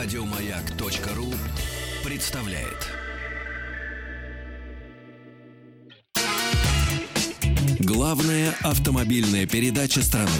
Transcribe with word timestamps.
Радиомаяк.ру 0.00 1.34
представляет. 2.08 2.86
Главная 7.80 8.54
автомобильная 8.62 9.44
передача 9.46 10.00
страны. 10.00 10.30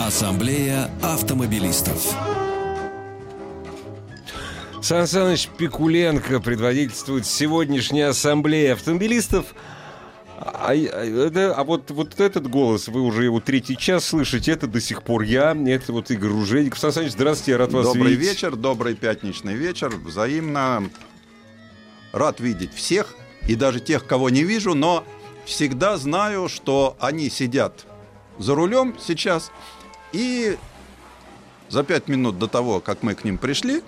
Ассамблея 0.00 0.90
автомобилистов. 1.00 2.16
Сан 4.82 5.06
Саныч 5.06 5.46
Пикуленко 5.56 6.40
предводительствует 6.40 7.26
сегодняшняя 7.26 8.08
ассамблея 8.08 8.72
автомобилистов. 8.72 9.54
А, 10.70 10.72
а, 10.72 11.26
это, 11.26 11.52
а 11.52 11.64
вот, 11.64 11.90
вот 11.90 12.20
этот 12.20 12.48
голос, 12.48 12.86
вы 12.86 13.00
уже 13.00 13.24
его 13.24 13.40
третий 13.40 13.76
час 13.76 14.04
слышите, 14.04 14.52
это 14.52 14.68
до 14.68 14.80
сих 14.80 15.02
пор 15.02 15.22
я, 15.22 15.52
это 15.66 15.92
вот 15.92 16.12
Игорь 16.12 16.30
Ружейников. 16.30 16.78
Сан 16.78 16.92
Саныч, 16.92 17.10
здравствуйте, 17.10 17.52
я 17.52 17.58
рад 17.58 17.72
вас 17.72 17.86
добрый 17.86 18.14
видеть. 18.14 18.28
вечер, 18.28 18.54
добрый 18.54 18.94
пятничный 18.94 19.54
вечер. 19.54 19.88
Взаимно 19.88 20.88
рад 22.12 22.38
видеть 22.38 22.72
всех, 22.72 23.16
и 23.48 23.56
даже 23.56 23.80
тех, 23.80 24.06
кого 24.06 24.30
не 24.30 24.44
вижу, 24.44 24.74
но 24.74 25.04
всегда 25.44 25.96
знаю, 25.96 26.48
что 26.48 26.96
они 27.00 27.30
сидят 27.30 27.84
за 28.38 28.54
рулем 28.54 28.94
сейчас, 29.04 29.50
и 30.12 30.56
за 31.68 31.82
пять 31.82 32.06
минут 32.06 32.38
до 32.38 32.46
того, 32.46 32.78
как 32.78 33.02
мы 33.02 33.16
к 33.16 33.24
ним 33.24 33.38
пришли, 33.38 33.82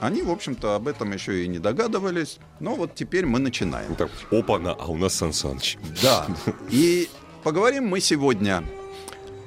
они, 0.00 0.22
в 0.22 0.30
общем-то, 0.30 0.74
об 0.74 0.88
этом 0.88 1.12
еще 1.12 1.44
и 1.44 1.48
не 1.48 1.58
догадывались. 1.58 2.38
Но 2.58 2.74
вот 2.74 2.94
теперь 2.94 3.26
мы 3.26 3.38
начинаем. 3.38 3.94
Так, 3.96 4.10
опа-на, 4.30 4.72
а 4.72 4.86
у 4.86 4.96
нас 4.96 5.14
Сан 5.14 5.32
Саныч. 5.32 5.78
Да. 6.02 6.26
И 6.70 7.08
поговорим 7.44 7.86
мы 7.86 8.00
сегодня 8.00 8.64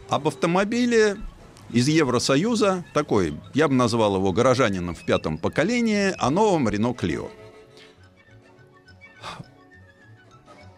об 0.09 0.27
автомобиле 0.27 1.17
из 1.71 1.87
Евросоюза, 1.87 2.85
такой, 2.93 3.35
я 3.55 3.67
бы 3.67 3.73
назвал 3.73 4.15
его 4.15 4.31
горожанином 4.31 4.93
в 4.93 5.03
пятом 5.05 5.39
поколении, 5.39 6.13
о 6.19 6.29
новом 6.29 6.69
Рено 6.69 6.93
Клио. 6.93 7.29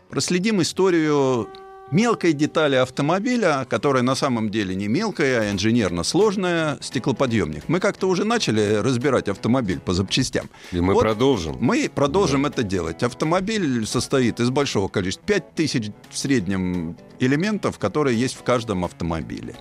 Проследим 0.10 0.62
историю 0.62 1.50
мелкой 1.92 2.34
детали 2.34 2.76
автомобиля, 2.76 3.66
которая 3.70 4.04
на 4.04 4.16
самом 4.16 4.50
деле 4.50 4.76
не 4.76 4.88
мелкая, 4.88 5.42
а 5.42 5.52
инженерно 5.52 6.04
сложная, 6.04 6.78
стеклоподъемник. 6.82 7.64
Мы 7.68 7.80
как-то 7.80 8.08
уже 8.08 8.24
начали 8.24 8.76
разбирать 8.76 9.30
автомобиль 9.30 9.80
по 9.80 9.94
запчастям. 9.94 10.50
И 10.72 10.80
мы 10.82 10.94
Вот 10.94 11.02
продолжим. 11.02 11.58
Мы 11.60 11.90
продолжим 11.94 12.46
это 12.46 12.64
делать. 12.64 13.04
Автомобиль 13.04 13.86
состоит 13.86 14.40
из 14.40 14.50
большого 14.50 14.88
количества, 14.88 15.26
5000 15.26 15.92
в 16.10 16.18
среднем 16.18 16.98
элементов, 17.20 17.80
которые 17.80 18.20
есть 18.20 18.36
в 18.36 18.44
каждом 18.44 18.86
автомобиле. 18.86 19.56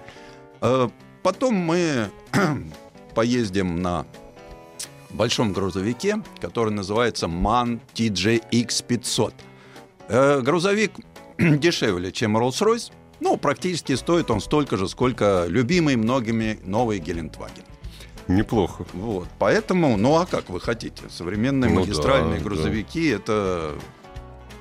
Э, 0.60 0.88
Потом 1.24 1.54
мы 1.54 2.10
поездим 3.14 3.80
на 3.80 4.04
большом 5.08 5.54
грузовике, 5.54 6.22
который 6.38 6.70
называется 6.70 7.26
MAN 7.26 7.80
TJX500. 7.94 9.32
Э, 10.08 10.40
Грузовик 10.42 10.92
дешевле, 11.38 12.12
чем 12.12 12.36
Rolls-Royce. 12.36 12.92
Ну, 13.20 13.36
практически 13.36 13.94
стоит 13.94 14.30
он 14.30 14.40
столько 14.40 14.76
же, 14.76 14.88
сколько 14.88 15.46
любимый 15.48 15.96
многими 15.96 16.58
новый 16.64 16.98
Гелендваген. 16.98 17.64
Неплохо. 18.26 18.84
Вот, 18.94 19.28
поэтому, 19.38 19.96
ну 19.96 20.16
а 20.16 20.26
как 20.26 20.48
вы 20.48 20.60
хотите? 20.60 21.02
Современные 21.10 21.70
Ну 21.70 21.80
магистральные 21.80 22.38
да, 22.38 22.44
грузовики 22.44 23.08
это 23.08 23.74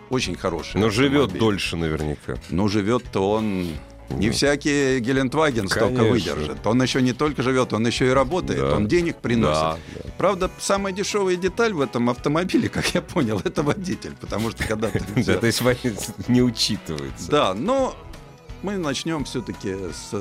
очень 0.09 0.35
хорошие. 0.35 0.81
Но 0.81 0.89
живет 0.89 1.13
автомобили. 1.25 1.39
дольше 1.39 1.77
наверняка. 1.77 2.35
Ну, 2.49 2.67
живет-то 2.67 3.29
он. 3.31 3.67
Не 4.09 4.27
Ну. 4.27 4.33
всякий 4.33 4.99
Гелендваген 4.99 5.67
столько 5.67 5.87
Конечно. 5.95 6.11
выдержит. 6.11 6.67
Он 6.67 6.81
еще 6.81 7.01
не 7.01 7.13
только 7.13 7.41
живет, 7.41 7.73
он 7.73 7.85
еще 7.87 8.07
и 8.07 8.09
работает, 8.11 8.59
Да. 8.59 8.75
он 8.75 8.87
денег 8.87 9.17
приносит. 9.17 9.61
Да, 9.61 9.77
да. 9.95 10.09
Правда, 10.17 10.51
самая 10.59 10.93
дешевая 10.93 11.35
деталь 11.35 11.73
в 11.73 11.81
этом 11.81 12.09
автомобиле, 12.09 12.69
как 12.69 12.93
я 12.93 13.01
понял, 13.01 13.41
это 13.43 13.63
водитель, 13.63 14.15
потому 14.19 14.51
что 14.51 14.65
когда 14.67 14.89
ты 14.89 15.01
Да, 15.25 15.37
то 15.37 15.47
есть 15.47 15.61
не 16.27 16.41
учитывается. 16.41 17.31
Да, 17.31 17.53
но 17.53 17.95
мы 18.61 18.77
начнем 18.77 19.23
все-таки 19.25 19.75
с 19.91 20.13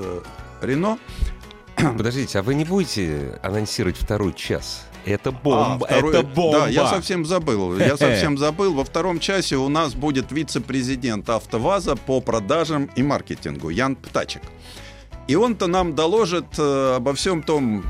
Рено. 0.62 0.98
Подождите, 1.76 2.38
а 2.38 2.42
вы 2.42 2.54
не 2.54 2.64
будете 2.64 3.38
анонсировать 3.42 3.96
второй 3.96 4.32
час? 4.34 4.84
Это 5.04 5.32
бомба, 5.32 5.86
А, 5.86 5.86
второй- 5.86 6.14
это 6.14 6.22
бомба. 6.26 6.60
Да, 6.60 6.68
я 6.68 6.86
совсем 6.86 7.24
забыл. 7.26 7.76
Я 7.78 7.96
совсем 7.96 8.38
забыл. 8.38 8.74
Во 8.74 8.84
втором 8.84 9.18
часе 9.18 9.56
у 9.56 9.68
нас 9.68 9.94
будет 9.94 10.30
вице-президент 10.32 11.28
АвтоВАЗа 11.28 11.96
по 11.96 12.20
продажам 12.20 12.88
и 12.94 13.02
маркетингу 13.02 13.70
Ян 13.70 13.96
Птачек. 13.96 14.42
И 15.28 15.34
он-то 15.36 15.66
нам 15.66 15.94
доложит 15.94 16.46
э, 16.58 16.94
обо 16.96 17.14
всем 17.14 17.42
том, 17.42 17.84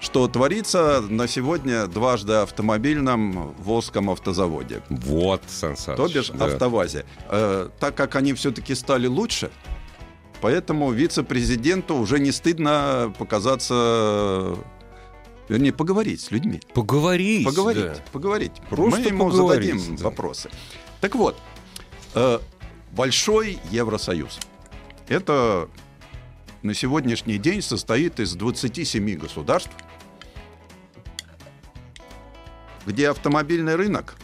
что 0.00 0.28
творится 0.28 1.00
на 1.08 1.26
сегодня 1.26 1.86
дважды 1.86 2.34
автомобильном 2.34 3.54
Волжском 3.58 4.10
автозаводе. 4.10 4.82
Вот, 4.90 5.42
Сан 5.48 5.76
Саныч, 5.76 5.96
То 5.96 6.08
бишь 6.08 6.28
да. 6.28 6.44
АвтоВАЗе. 6.46 7.04
Э, 7.28 7.68
так 7.80 7.94
как 7.94 8.14
они 8.16 8.34
все-таки 8.34 8.74
стали 8.74 9.06
лучше, 9.06 9.50
поэтому 10.42 10.90
вице-президенту 10.92 11.96
уже 11.96 12.18
не 12.18 12.30
стыдно 12.32 13.12
показаться... 13.18 14.56
Вернее, 15.48 15.72
поговорить 15.72 16.20
с 16.20 16.30
людьми. 16.30 16.60
Поговорить. 16.74 17.44
Поговорить, 17.44 17.84
да. 17.84 18.04
поговорить. 18.12 18.52
Просто 18.68 19.00
Мы 19.00 19.06
ему 19.06 19.30
зададим 19.30 19.96
да. 19.96 20.04
вопросы. 20.04 20.50
Так 21.00 21.14
вот, 21.14 21.38
э, 22.14 22.40
большой 22.92 23.58
Евросоюз. 23.70 24.38
Это 25.08 25.68
на 26.62 26.74
сегодняшний 26.74 27.38
день 27.38 27.62
состоит 27.62 28.18
из 28.18 28.34
27 28.34 29.16
государств, 29.18 29.70
где 32.84 33.10
автомобильный 33.10 33.76
рынок 33.76 34.16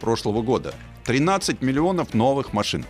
прошлого 0.00 0.42
года 0.42 0.74
13 1.04 1.62
миллионов 1.62 2.12
новых 2.12 2.52
машин. 2.52 2.84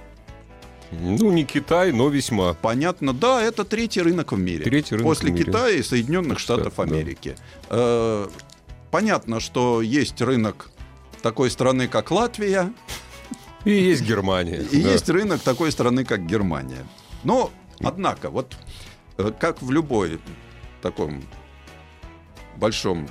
Ну, 0.93 1.33
не 1.33 1.45
Китай, 1.45 1.93
но 1.93 2.09
весьма. 2.09 2.55
Понятно, 2.55 3.13
да, 3.13 3.43
это 3.43 3.65
третий 3.65 4.03
рынок 4.03 4.33
в 4.33 4.39
мире. 4.39 4.65
Третий 4.65 4.95
рынок 4.95 5.07
После 5.11 5.31
в 5.31 5.35
мире. 5.35 5.45
Китая 5.45 5.71
и 5.71 5.83
Соединенных 5.83 6.39
Штатов, 6.39 6.75
да. 6.77 6.83
Америки. 6.85 7.37
Э, 7.71 8.29
Понятно, 8.91 9.41
что 9.41 9.83
есть 9.83 10.21
рынок 10.23 10.71
такой 11.21 11.51
страны, 11.51 11.89
как 11.89 12.11
Латвия, 12.11 12.73
И 13.65 13.71
есть 13.73 14.03
Германия. 14.03 14.63
и 14.63 14.81
да. 14.81 14.93
есть 14.93 15.09
рынок 15.11 15.43
такой 15.43 15.73
страны, 15.73 16.05
как 16.05 16.25
Германия. 16.25 16.87
Но, 17.25 17.51
однако, 17.83 18.31
вот 18.31 18.57
э, 19.19 19.33
как 19.39 19.61
в 19.61 19.71
любой 19.71 20.21
таком 20.83 21.23
большом 22.57 23.09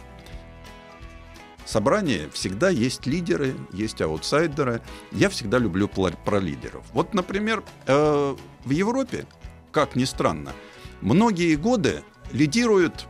собрании 1.65 2.29
всегда 2.33 2.69
есть 2.69 3.05
лидеры, 3.05 3.55
есть 3.73 4.01
аутсайдеры. 4.01 4.81
Я 5.11 5.29
всегда 5.29 5.57
люблю 5.57 5.87
про 5.87 6.39
лидеров. 6.39 6.83
Вот, 6.93 7.13
например, 7.13 7.63
э, 7.87 8.35
в 8.63 8.69
Европе, 8.69 9.25
как 9.71 9.95
ни 9.95 10.05
странно, 10.05 10.53
многие 11.01 11.55
годы 11.55 12.03
лидируют, 12.31 13.07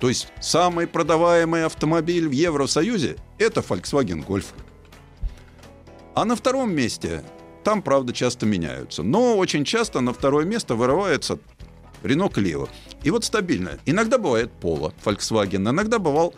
то 0.00 0.08
есть 0.08 0.28
самый 0.40 0.86
продаваемый 0.86 1.64
автомобиль 1.64 2.28
в 2.28 2.32
Евросоюзе– 2.32 3.16
это 3.38 3.60
Volkswagen 3.60 4.26
Golf. 4.26 4.46
А 6.14 6.24
на 6.24 6.36
втором 6.36 6.74
месте, 6.74 7.24
там, 7.62 7.82
правда, 7.82 8.12
часто 8.12 8.46
меняются, 8.46 9.02
но 9.02 9.36
очень 9.36 9.64
часто 9.64 10.00
на 10.00 10.12
второе 10.12 10.44
место 10.44 10.74
вырывается 10.74 11.38
Renault 12.02 12.32
Clio. 12.34 12.68
И 13.02 13.10
вот 13.10 13.24
стабильно. 13.24 13.78
Иногда 13.84 14.18
бывает 14.18 14.50
Polo, 14.60 14.92
Volkswagen, 15.04 15.68
иногда 15.68 15.98
бывал 15.98 16.34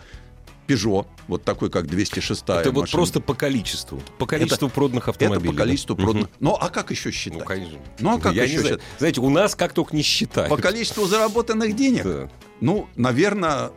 Peugeot, 0.68 1.06
вот 1.28 1.44
такой, 1.44 1.70
как 1.70 1.86
206 1.86 2.42
Это 2.42 2.70
вот 2.70 2.82
машина. 2.82 2.98
просто 2.98 3.20
по 3.20 3.34
количеству. 3.34 4.00
По 4.18 4.26
количеству 4.26 4.68
проданных 4.68 5.04
Это 5.04 5.10
автомобилей. 5.12 5.50
по 5.52 5.56
количеству 5.56 5.96
да? 5.96 6.02
проданных. 6.02 6.28
Ну, 6.40 6.56
а 6.60 6.68
как 6.68 6.90
еще 6.90 7.10
считать? 7.10 7.38
Ну, 7.38 7.44
конечно. 7.44 7.78
Ну, 7.98 8.16
а 8.16 8.20
как 8.20 8.34
Я 8.34 8.44
еще 8.44 8.52
не 8.52 8.58
знаю. 8.60 8.74
считать? 8.76 8.98
Знаете, 8.98 9.20
у 9.22 9.30
нас 9.30 9.54
как 9.54 9.72
только 9.72 9.96
не 9.96 10.02
считают. 10.02 10.50
По 10.50 10.58
количеству 10.58 11.06
заработанных 11.06 11.74
денег? 11.74 12.04
Да. 12.04 12.28
Ну, 12.60 12.86
наверное, 12.96 13.70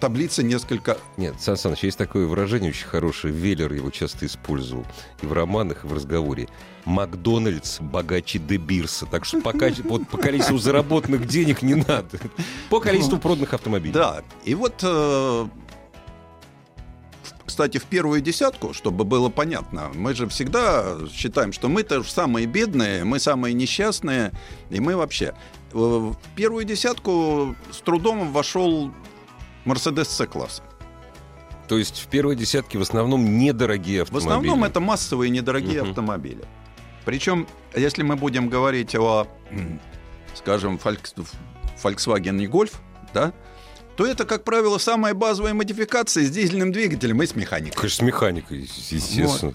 таблица 0.00 0.42
несколько... 0.42 0.98
Нет, 1.16 1.34
Сан 1.40 1.56
Саныч, 1.56 1.82
есть 1.84 1.96
такое 1.96 2.26
выражение 2.26 2.70
очень 2.70 2.86
хорошее, 2.86 3.32
Веллер 3.32 3.72
его 3.72 3.90
часто 3.90 4.26
использовал 4.26 4.84
и 5.22 5.26
в 5.26 5.32
романах, 5.32 5.84
и 5.84 5.88
в 5.88 5.94
разговоре. 5.94 6.48
Макдональдс 6.84 7.80
богаче 7.80 8.38
Дебирса. 8.38 9.06
Так 9.06 9.24
что 9.24 9.40
пока, 9.40 9.70
вот, 9.84 10.06
по 10.08 10.18
количеству 10.18 10.58
заработанных 10.58 11.26
денег 11.26 11.62
не 11.62 11.74
надо. 11.74 12.18
По 12.68 12.80
количеству 12.80 13.18
проданных 13.18 13.54
автомобилей. 13.54 13.94
Да, 13.94 14.22
и 14.44 14.54
вот... 14.54 14.80
э, 14.82 15.48
Кстати, 17.54 17.78
в 17.78 17.84
первую 17.84 18.20
десятку, 18.20 18.74
чтобы 18.74 19.04
было 19.04 19.28
понятно, 19.28 19.88
мы 19.94 20.12
же 20.16 20.26
всегда 20.28 20.96
считаем, 21.14 21.52
что 21.52 21.68
мы-то 21.68 22.02
самые 22.02 22.46
бедные, 22.48 23.04
мы 23.04 23.20
самые 23.20 23.52
несчастные, 23.54 24.32
и 24.70 24.80
мы 24.80 24.96
вообще. 24.96 25.34
В 25.72 26.16
первую 26.34 26.64
десятку 26.64 27.54
с 27.70 27.76
трудом 27.76 28.32
вошел 28.32 28.90
Мерседес 29.64 30.08
С-класса. 30.08 30.64
То 31.68 31.78
есть 31.78 32.00
в 32.00 32.08
первой 32.08 32.34
десятке 32.34 32.76
в 32.76 32.82
основном 32.82 33.38
недорогие 33.38 34.00
В 34.00 34.02
автомобили. 34.08 34.30
основном 34.32 34.64
это 34.64 34.80
массовые 34.80 35.30
недорогие 35.30 35.82
Мгм. 35.82 35.90
автомобили. 35.90 36.44
Причем, 37.04 37.46
если 37.76 38.02
мы 38.02 38.16
будем 38.16 38.48
говорить 38.48 38.96
о, 38.96 39.28
скажем, 40.34 40.80
Volks- 40.82 41.14
Volkswagen 41.80 42.42
и 42.42 42.48
Golf, 42.48 42.72
да, 43.14 43.32
то 43.96 44.06
это, 44.06 44.24
как 44.24 44.44
правило, 44.44 44.78
самая 44.78 45.14
базовая 45.14 45.54
модификация 45.54 46.24
с 46.24 46.30
дизельным 46.30 46.72
двигателем 46.72 47.22
и 47.22 47.26
с 47.26 47.34
механикой. 47.34 47.76
Конечно, 47.76 48.04
с 48.04 48.06
механикой, 48.06 48.60
естественно. 48.60 49.28
Вот. 49.28 49.54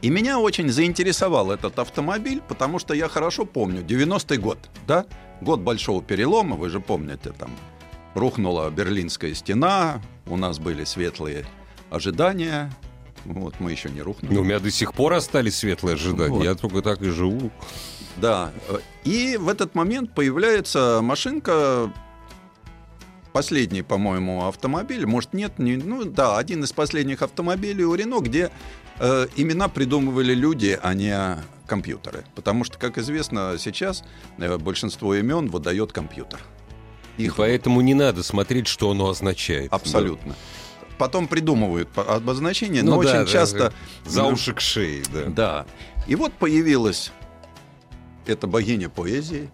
И 0.00 0.10
меня 0.10 0.38
очень 0.38 0.70
заинтересовал 0.70 1.50
этот 1.50 1.78
автомобиль, 1.78 2.40
потому 2.46 2.78
что 2.78 2.94
я 2.94 3.08
хорошо 3.08 3.44
помню, 3.44 3.82
90-й 3.82 4.38
год, 4.38 4.58
да, 4.86 5.06
год 5.40 5.60
большого 5.60 6.02
перелома, 6.02 6.56
вы 6.56 6.68
же 6.68 6.78
помните, 6.80 7.32
там 7.36 7.50
рухнула 8.14 8.70
Берлинская 8.70 9.34
стена, 9.34 10.00
у 10.26 10.36
нас 10.36 10.60
были 10.60 10.84
светлые 10.84 11.46
ожидания, 11.90 12.72
вот 13.24 13.58
мы 13.58 13.72
еще 13.72 13.90
не 13.90 14.00
рухнули. 14.00 14.32
Но 14.32 14.42
у 14.42 14.44
меня 14.44 14.60
до 14.60 14.70
сих 14.70 14.94
пор 14.94 15.14
остались 15.14 15.56
светлые 15.56 15.94
ожидания, 15.94 16.30
вот. 16.30 16.44
я 16.44 16.54
только 16.54 16.80
так 16.80 17.02
и 17.02 17.10
живу. 17.10 17.50
Да, 18.16 18.52
и 19.04 19.36
в 19.36 19.48
этот 19.48 19.74
момент 19.74 20.14
появляется 20.14 21.00
машинка, 21.02 21.92
последний, 23.32 23.82
по-моему, 23.82 24.46
автомобиль, 24.46 25.06
может 25.06 25.32
нет, 25.32 25.58
не, 25.58 25.76
ну 25.76 26.04
да, 26.04 26.38
один 26.38 26.64
из 26.64 26.72
последних 26.72 27.22
автомобилей 27.22 27.84
у 27.84 27.94
Рено, 27.94 28.20
где 28.20 28.50
э, 28.98 29.26
имена 29.36 29.68
придумывали 29.68 30.34
люди, 30.34 30.78
а 30.82 30.94
не 30.94 31.38
компьютеры. 31.66 32.24
Потому 32.34 32.64
что, 32.64 32.78
как 32.78 32.98
известно, 32.98 33.56
сейчас 33.58 34.02
э, 34.38 34.58
большинство 34.58 35.14
имен 35.14 35.48
выдает 35.48 35.92
компьютер. 35.92 36.40
Их... 37.16 37.34
И 37.34 37.36
поэтому 37.36 37.80
не 37.80 37.94
надо 37.94 38.22
смотреть, 38.22 38.66
что 38.66 38.90
оно 38.90 39.10
означает. 39.10 39.72
Абсолютно. 39.72 40.32
Да. 40.32 40.38
Потом 40.98 41.28
придумывают 41.28 41.88
обозначения, 41.96 42.82
ну, 42.82 42.96
но 42.96 43.02
да, 43.02 43.08
очень 43.08 43.20
да, 43.20 43.26
часто... 43.26 43.72
За 44.04 44.24
уши 44.24 44.52
к 44.52 44.60
шее, 44.60 45.04
да. 45.12 45.24
Да. 45.26 45.66
И 46.08 46.16
вот 46.16 46.32
появилась 46.32 47.12
эта 48.26 48.46
богиня 48.46 48.88
поэзии, 48.88 49.50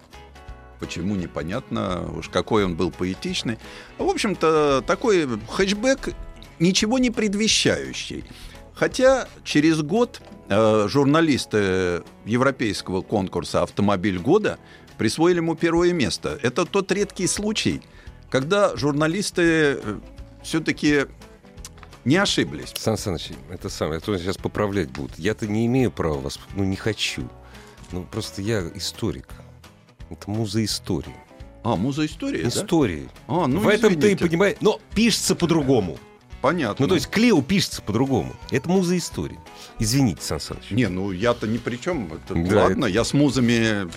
Почему, 0.84 1.16
непонятно. 1.16 2.10
Уж 2.14 2.28
какой 2.28 2.66
он 2.66 2.76
был 2.76 2.90
поэтичный. 2.90 3.58
В 3.96 4.06
общем-то, 4.06 4.84
такой 4.86 5.26
хэтчбэк, 5.48 6.14
ничего 6.58 6.98
не 6.98 7.10
предвещающий. 7.10 8.25
Хотя 8.75 9.26
через 9.44 9.81
год 9.81 10.20
э, 10.50 10.86
журналисты 10.88 12.02
европейского 12.26 13.00
конкурса 13.00 13.62
«Автомобиль 13.62 14.19
года» 14.19 14.58
присвоили 14.98 15.38
ему 15.38 15.54
первое 15.54 15.94
место. 15.94 16.38
Это 16.42 16.66
тот 16.66 16.92
редкий 16.92 17.28
случай, 17.28 17.80
когда 18.28 18.76
журналисты 18.76 19.42
э, 19.42 20.00
все-таки 20.42 21.06
не 22.04 22.16
ошиблись. 22.16 22.75
Сан 22.76 22.98
Саныч, 22.98 23.30
это 23.48 23.70
самое, 23.70 24.00
это 24.00 24.19
сейчас 24.19 24.37
поправлять 24.37 24.90
будут. 24.90 25.19
Я-то 25.19 25.46
не 25.46 25.64
имею 25.64 25.90
права 25.90 26.20
вас, 26.20 26.38
ну 26.54 26.64
не 26.64 26.76
хочу. 26.76 27.26
Ну 27.90 28.04
просто 28.04 28.42
я 28.42 28.69
историк. 28.75 29.28
Это 30.10 30.30
муза 30.30 30.64
истории. 30.64 31.14
А, 31.62 31.76
муза 31.76 32.04
истории, 32.04 32.46
Истории. 32.46 33.08
Да? 33.26 33.44
А, 33.44 33.46
ну, 33.46 33.60
В 33.60 33.68
этом 33.68 33.98
ты 33.98 34.12
и 34.12 34.16
понимаешь. 34.16 34.56
Но 34.60 34.80
пишется 34.94 35.34
по-другому. 35.34 35.98
Понятно. 36.42 36.84
Ну, 36.84 36.88
то 36.88 36.94
есть 36.94 37.08
Клео 37.08 37.40
пишется 37.40 37.80
по-другому. 37.80 38.34
Это 38.50 38.68
муза 38.68 38.98
истории. 38.98 39.38
Извините, 39.78 40.20
Сан 40.20 40.40
Саныч. 40.40 40.70
Не, 40.70 40.88
ну 40.88 41.10
я-то 41.10 41.46
ни 41.46 41.56
при 41.56 41.76
чем. 41.76 42.12
Это, 42.12 42.34
да, 42.34 42.64
ладно, 42.64 42.84
это... 42.84 42.94
я 42.94 43.02
с 43.02 43.14
музами 43.14 43.88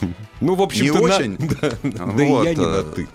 ну, 0.40 0.54
в 0.54 0.62
общем 0.62 0.84
не 0.84 0.90
очень. 0.92 1.36
Да, 1.82 2.04
вот. 2.06 2.20
и 2.20 2.48
я 2.48 2.54
не 2.54 2.64
на 2.64 2.82
ты. 2.84 3.08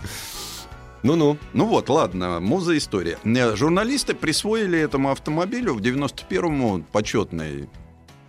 Ну-ну. 1.04 1.38
Ну 1.54 1.66
вот, 1.66 1.90
ладно, 1.90 2.40
муза 2.40 2.78
история. 2.78 3.18
Э, 3.24 3.56
журналисты 3.56 4.14
присвоили 4.14 4.78
этому 4.80 5.10
автомобилю 5.10 5.74
в 5.74 5.80
91-му 5.80 6.84
почетный 6.92 7.70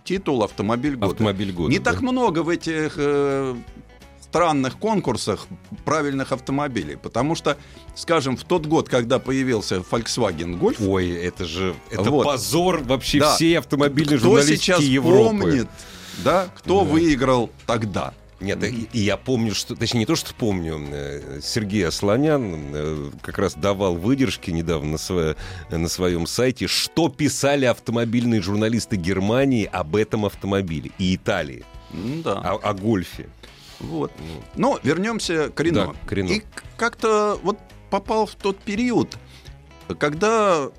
титул 0.03 0.43
«Автомобиль 0.43 0.95
года». 0.95 1.11
«Автомобиль 1.11 1.51
года», 1.51 1.71
Не 1.71 1.79
да? 1.79 1.91
так 1.91 2.01
много 2.01 2.43
в 2.43 2.49
этих 2.49 2.93
э, 2.97 3.55
странных 4.33 4.79
конкурсах 4.79 5.45
правильных 5.85 6.31
автомобилей. 6.31 6.95
Потому 6.95 7.35
что, 7.35 7.55
скажем, 7.93 8.35
в 8.35 8.43
тот 8.43 8.65
год, 8.65 8.89
когда 8.89 9.19
появился 9.19 9.75
Volkswagen 9.75 10.59
Golf... 10.59 10.83
Ой, 10.83 11.11
это 11.11 11.45
же 11.45 11.75
это 11.91 12.09
вот, 12.09 12.25
позор 12.25 12.81
вообще 12.83 13.19
да, 13.19 13.35
всей 13.35 13.59
автомобильной 13.59 14.17
кто 14.17 14.29
журналистики 14.29 14.59
сейчас 14.59 14.81
Европы. 14.81 15.39
помнит, 15.39 15.67
да, 16.23 16.47
кто 16.55 16.79
да. 16.79 16.91
выиграл 16.91 17.51
тогда? 17.67 18.15
Нет, 18.39 18.63
и, 18.63 18.89
и 18.91 19.01
я 19.01 19.17
помню, 19.17 19.53
что, 19.53 19.75
точнее, 19.75 19.99
не 19.99 20.05
то, 20.07 20.15
что 20.15 20.33
помню, 20.33 20.83
э, 20.89 21.39
Сергей 21.43 21.87
Асланян 21.87 22.71
э, 22.73 23.11
как 23.21 23.37
раз 23.37 23.53
давал 23.53 23.95
выдержки 23.95 24.49
недавно 24.49 24.93
на, 24.93 24.97
свое, 24.97 25.35
на 25.69 25.87
своем 25.87 26.25
сайте, 26.25 26.67
что 26.67 27.07
писали 27.07 27.65
автомобильные 27.65 28.41
журналисты 28.41 28.95
Германии 28.95 29.69
об 29.71 29.95
этом 29.95 30.25
автомобиле 30.25 30.89
и 30.97 31.15
Италии. 31.15 31.63
Да. 32.23 32.39
О, 32.41 32.57
о 32.57 32.73
гольфе. 32.73 33.29
Вот. 33.83 34.11
Но 34.55 34.79
вернемся 34.83 35.49
к 35.49 35.59
Рено. 35.59 35.87
Да, 35.87 36.07
к 36.07 36.11
Рено. 36.11 36.29
И 36.29 36.43
как-то 36.77 37.39
вот 37.43 37.59
попал 37.89 38.25
в 38.25 38.35
тот 38.35 38.57
период, 38.57 39.17
когда 39.99 40.69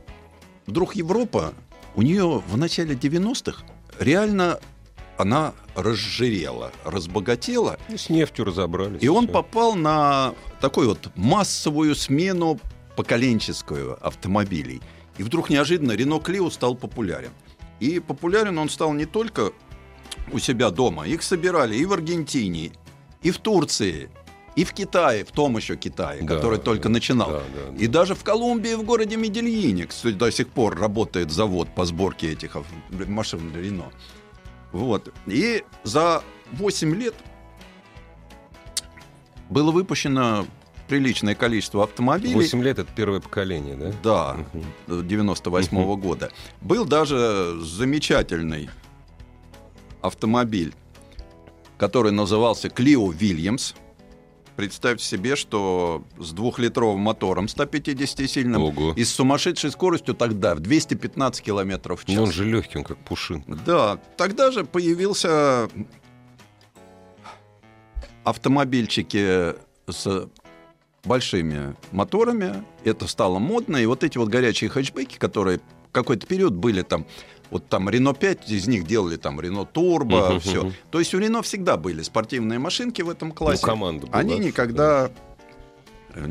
вдруг 0.66 0.96
Европа, 0.96 1.54
у 1.94 2.02
нее 2.02 2.42
в 2.46 2.56
начале 2.56 2.94
90-х 2.94 3.64
реально 4.00 4.58
она 5.16 5.54
разжирела, 5.76 6.72
разбогатела. 6.84 7.78
И 7.88 7.96
с 7.96 8.08
нефтью 8.08 8.46
разобрались. 8.46 9.02
И 9.02 9.08
он 9.08 9.24
все. 9.24 9.32
попал 9.32 9.74
на 9.74 10.34
такую 10.60 10.88
вот 10.88 11.10
массовую 11.14 11.94
смену 11.94 12.58
поколенческую 12.96 14.04
автомобилей. 14.04 14.80
И 15.18 15.22
вдруг 15.22 15.50
неожиданно 15.50 15.92
Рено 15.92 16.18
Клио 16.18 16.50
стал 16.50 16.74
популярен. 16.74 17.30
И 17.80 18.00
популярен 18.00 18.58
он 18.58 18.68
стал 18.68 18.92
не 18.92 19.04
только 19.04 19.52
у 20.32 20.38
себя 20.38 20.70
дома. 20.70 21.06
Их 21.06 21.22
собирали 21.22 21.76
и 21.76 21.84
в 21.84 21.92
Аргентине, 21.92 22.72
и 23.24 23.30
в 23.30 23.38
Турции, 23.38 24.10
и 24.54 24.64
в 24.64 24.72
Китае, 24.72 25.24
в 25.24 25.32
том 25.32 25.56
еще 25.56 25.76
Китае, 25.76 26.22
да, 26.22 26.34
который 26.34 26.58
только 26.58 26.88
начинал. 26.88 27.30
Да, 27.30 27.38
да, 27.38 27.70
да. 27.72 27.84
И 27.84 27.88
даже 27.88 28.14
в 28.14 28.22
Колумбии, 28.22 28.74
в 28.74 28.84
городе 28.84 29.16
Медельине, 29.16 29.86
кстати, 29.86 30.14
до 30.14 30.30
сих 30.30 30.48
пор 30.48 30.78
работает 30.78 31.32
завод 31.32 31.74
по 31.74 31.84
сборке 31.86 32.32
этих 32.32 32.56
машин 32.90 33.52
Рено. 33.56 33.90
Вот. 34.72 35.12
И 35.26 35.64
за 35.82 36.22
8 36.52 36.94
лет 36.94 37.14
было 39.48 39.72
выпущено 39.72 40.46
приличное 40.86 41.34
количество 41.34 41.82
автомобилей. 41.82 42.34
8 42.34 42.62
лет 42.62 42.78
это 42.78 42.92
первое 42.94 43.20
поколение, 43.20 43.76
да? 43.76 44.36
Да, 44.86 45.02
98 45.02 45.76
-го 45.76 45.96
года. 45.96 46.30
Был 46.60 46.84
даже 46.84 47.56
замечательный 47.60 48.68
автомобиль 50.02 50.74
который 51.78 52.12
назывался 52.12 52.68
Clio 52.68 53.08
Williams. 53.08 53.74
Представьте 54.56 55.04
себе, 55.04 55.34
что 55.34 56.04
с 56.16 56.30
двухлитровым 56.32 57.00
мотором 57.00 57.46
150-сильным 57.46 58.62
Ого. 58.62 58.92
и 58.94 59.02
с 59.02 59.12
сумасшедшей 59.12 59.72
скоростью 59.72 60.14
тогда 60.14 60.54
в 60.54 60.60
215 60.60 61.42
километров 61.44 62.02
в 62.02 62.04
час. 62.06 62.14
Но 62.14 62.22
он 62.24 62.32
же 62.32 62.44
легкий, 62.44 62.78
он 62.78 62.84
как 62.84 62.98
пушинка. 62.98 63.58
Да, 63.66 63.98
тогда 64.16 64.52
же 64.52 64.64
появился 64.64 65.68
автомобильчики 68.22 69.54
с 69.88 70.28
большими 71.04 71.74
моторами. 71.90 72.64
Это 72.84 73.06
стало 73.06 73.38
модно. 73.38 73.76
И 73.76 73.86
вот 73.86 74.04
эти 74.04 74.18
вот 74.18 74.28
горячие 74.28 74.70
хэтчбеки, 74.70 75.18
которые 75.18 75.60
какой-то 75.94 76.26
период 76.26 76.54
были 76.54 76.82
там 76.82 77.06
вот 77.50 77.68
там 77.68 77.88
Рено 77.88 78.14
5 78.14 78.50
из 78.50 78.66
них 78.66 78.86
делали 78.86 79.16
там 79.16 79.40
Рено 79.40 79.64
Турбо, 79.64 80.32
uh-huh, 80.32 80.40
все. 80.40 80.64
Uh-huh. 80.64 80.72
То 80.90 80.98
есть 80.98 81.14
у 81.14 81.18
Рено 81.18 81.40
всегда 81.42 81.76
были 81.76 82.02
спортивные 82.02 82.58
машинки 82.58 83.00
в 83.00 83.08
этом 83.08 83.32
классе. 83.32 83.62
Ну, 83.62 83.68
команда 83.72 84.06
была, 84.06 84.18
Они 84.18 84.38
никогда 84.38 85.10
да. 86.14 86.22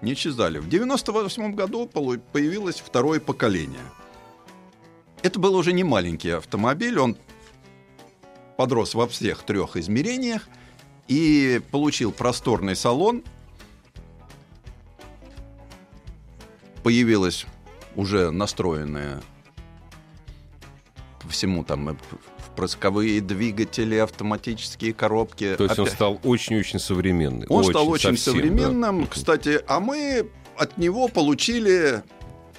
не 0.00 0.12
исчезали. 0.12 0.58
В 0.58 0.68
98 0.68 1.54
году 1.54 1.86
появилось 1.86 2.76
второе 2.76 3.20
поколение. 3.20 3.80
Это 5.22 5.40
был 5.40 5.54
уже 5.56 5.72
не 5.72 5.82
маленький 5.82 6.30
автомобиль, 6.30 6.98
он 6.98 7.16
подрос 8.56 8.94
во 8.94 9.08
всех 9.08 9.42
трех 9.42 9.76
измерениях 9.76 10.48
и 11.08 11.60
получил 11.70 12.12
просторный 12.12 12.76
салон. 12.76 13.24
Появилась 16.82 17.46
уже 17.96 18.30
настроенная 18.30 19.22
всему 21.28 21.64
там 21.64 21.90
э, 21.90 21.94
прысковые 22.56 23.20
двигатели, 23.20 23.96
автоматические 23.96 24.92
коробки. 24.92 25.54
То 25.56 25.64
есть 25.64 25.74
Опять... 25.74 25.78
он 25.78 25.94
стал 25.94 26.20
очень-очень 26.22 26.78
современным. 26.78 27.46
Он 27.50 27.60
очень, 27.60 27.70
стал 27.70 27.88
очень 27.88 28.16
совсем, 28.16 28.34
современным. 28.34 29.02
Да. 29.02 29.08
Кстати, 29.10 29.60
а 29.66 29.80
мы 29.80 30.28
от 30.56 30.78
него 30.78 31.08
получили 31.08 32.02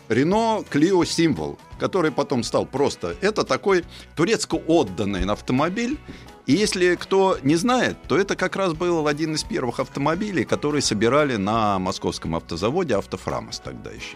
Renault 0.10 0.68
Clio 0.70 1.02
Symbol, 1.02 1.58
который 1.80 2.12
потом 2.12 2.44
стал 2.44 2.66
просто... 2.66 3.16
Это 3.22 3.44
такой 3.44 3.86
турецко 4.16 4.56
отданный 4.56 5.26
автомобиль. 5.26 5.98
И 6.46 6.54
если 6.54 6.96
кто 6.96 7.40
не 7.42 7.56
знает, 7.56 7.98
то 8.08 8.18
это 8.18 8.36
как 8.36 8.56
раз 8.56 8.74
был 8.74 9.08
один 9.08 9.34
из 9.34 9.44
первых 9.44 9.80
автомобилей, 9.80 10.46
которые 10.46 10.84
собирали 10.84 11.38
на 11.38 11.80
московском 11.80 12.36
автозаводе 12.36 12.96
«Автофрамос» 12.96 13.60
тогда 13.60 13.90
еще 13.90 14.16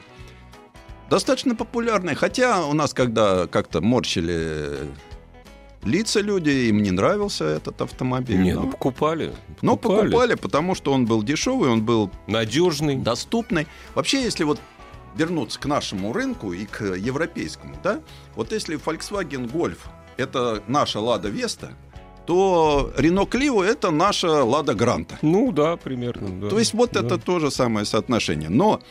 достаточно 1.10 1.56
популярный. 1.56 2.16
Хотя 2.16 2.66
у 2.66 2.74
нас, 2.74 2.94
когда 2.94 3.48
как-то 3.48 3.82
морщили 3.82 4.78
лица 5.84 6.22
люди, 6.22 6.50
им 6.70 6.82
не 6.84 6.92
нравился 6.92 7.46
этот 7.46 7.82
автомобиль. 7.82 8.38
Не, 8.42 8.54
но, 8.54 8.64
ну 8.64 8.72
покупали. 8.72 9.34
но 9.62 9.78
покупали, 9.78 10.36
потому 10.36 10.76
что 10.76 10.92
он 10.92 11.06
был 11.06 11.24
дешевый, 11.24 11.70
он 11.70 11.84
был 11.84 12.12
Надежный. 12.28 12.96
доступный. 12.98 13.68
Вообще, 13.96 14.22
если 14.22 14.44
вот 14.44 14.60
вернуться 15.16 15.60
к 15.60 15.66
нашему 15.66 16.14
рынку 16.14 16.54
и 16.54 16.66
к 16.66 16.84
европейскому, 16.84 17.76
да, 17.84 18.00
вот 18.36 18.52
если 18.52 18.78
Volkswagen 18.78 19.52
Golf 19.52 19.78
это 20.18 20.62
наша 20.68 21.00
Лада 21.00 21.30
Веста, 21.30 21.72
то 22.26 22.94
Renault 22.98 23.30
Clio 23.30 23.64
это 23.64 23.90
наша 23.90 24.44
Лада 24.44 24.76
Гранта. 24.76 25.18
Ну 25.22 25.52
да, 25.52 25.78
примерно. 25.78 26.42
да. 26.42 26.50
То 26.50 26.60
есть 26.60 26.74
вот 26.74 26.92
Да. 26.92 27.00
это 27.00 27.18
то 27.18 27.40
же 27.40 27.50
самое 27.50 27.86
соотношение. 27.86 28.50
Но 28.50 28.82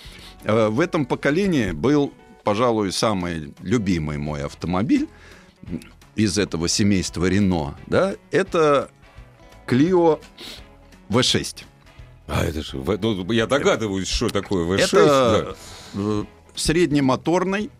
в 0.44 0.80
этом 0.80 1.06
поколении 1.06 1.72
был, 1.72 2.12
пожалуй, 2.44 2.92
самый 2.92 3.54
любимый 3.60 4.18
мой 4.18 4.44
автомобиль 4.44 5.08
из 6.14 6.38
этого 6.38 6.68
семейства 6.68 7.26
Рено, 7.26 7.76
да, 7.86 8.14
это 8.30 8.90
Clio 9.66 10.20
V6. 11.08 11.64
А 12.26 12.44
это 12.44 12.62
же, 12.62 12.76
ну, 12.76 13.32
я 13.32 13.46
догадываюсь, 13.46 14.08
что 14.08 14.28
такое 14.28 14.66
V6. 14.66 14.84
это 14.84 15.56
э, 15.94 16.24
среднемоторный, 16.54 17.70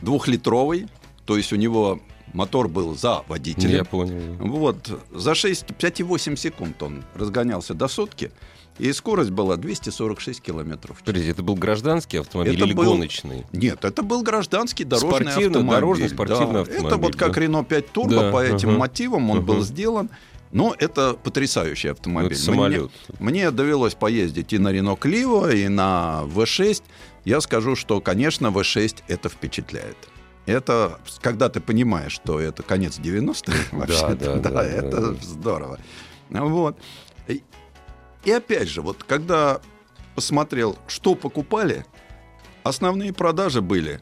двухлитровый, 0.00 0.86
то 1.24 1.36
есть 1.36 1.52
у 1.52 1.56
него 1.56 2.00
мотор 2.32 2.68
был 2.68 2.94
за 2.94 3.02
да. 3.02 3.24
водителем. 3.28 3.74
Я 3.76 3.84
понял. 3.84 4.36
Вот, 4.38 4.88
за 5.12 5.34
6, 5.34 5.66
5,8 5.70 6.36
секунд 6.36 6.82
он 6.82 7.04
разгонялся 7.14 7.74
до 7.74 7.88
сотки, 7.88 8.30
и 8.78 8.92
скорость 8.92 9.30
была 9.30 9.56
246 9.56 10.40
километров 10.40 10.96
в 10.96 10.98
час. 11.00 11.06
Подождите, 11.06 11.30
это 11.32 11.42
был 11.42 11.54
гражданский 11.54 12.18
автомобиль 12.18 12.54
Это 12.56 12.64
или 12.66 12.74
был- 12.74 12.84
гоночный? 12.92 13.44
Нет, 13.52 13.84
это 13.84 14.02
был 14.02 14.22
гражданский 14.22 14.84
дорожный 14.84 15.10
Спортивно- 15.30 15.46
автомобиль. 15.46 15.70
дорожный 15.70 16.08
спортивный 16.08 16.52
Да. 16.54 16.60
автомобиль, 16.60 16.86
Это 16.86 16.96
вот 16.96 17.16
как 17.16 17.34
да. 17.34 17.40
Renault 17.40 17.64
5 17.66 17.86
Turbo, 17.92 18.08
Да, 18.20 18.30
по 18.32 18.42
этим 18.44 18.70
ага. 18.70 18.78
мотивам 18.78 19.30
он 19.30 19.44
был 19.44 19.56
Ага. 19.56 19.64
сделан. 19.64 20.10
Но 20.52 20.74
это 20.78 21.14
потрясающий 21.14 21.88
автомобиль. 21.88 22.32
Это 22.32 22.40
самолет. 22.40 22.90
Мне, 23.18 23.30
мне 23.42 23.50
довелось 23.50 23.94
поездить 23.94 24.52
и 24.52 24.58
на 24.58 24.72
Renault 24.72 24.98
Clio, 25.00 25.52
и 25.54 25.68
на 25.68 26.22
V6. 26.26 26.82
Я 27.24 27.40
скажу, 27.40 27.74
что, 27.74 28.00
конечно, 28.00 28.46
V6 28.48 29.02
это 29.08 29.28
впечатляет. 29.28 29.96
Это 30.46 31.00
когда 31.20 31.48
ты 31.48 31.60
понимаешь, 31.60 32.12
что 32.12 32.38
это 32.38 32.62
конец 32.62 32.98
90-х, 33.00 33.58
вообще, 33.76 34.14
да, 34.14 34.36
да, 34.36 34.50
да, 34.50 34.64
это 34.64 35.00
да. 35.12 35.16
здорово. 35.20 35.78
Вот. 36.30 36.78
И- 38.26 38.30
опять 38.32 38.68
же, 38.68 38.82
вот 38.82 39.04
когда 39.04 39.60
посмотрел, 40.14 40.76
что 40.88 41.14
покупали, 41.14 41.86
основные 42.64 43.12
продажи 43.12 43.60
были 43.60 44.00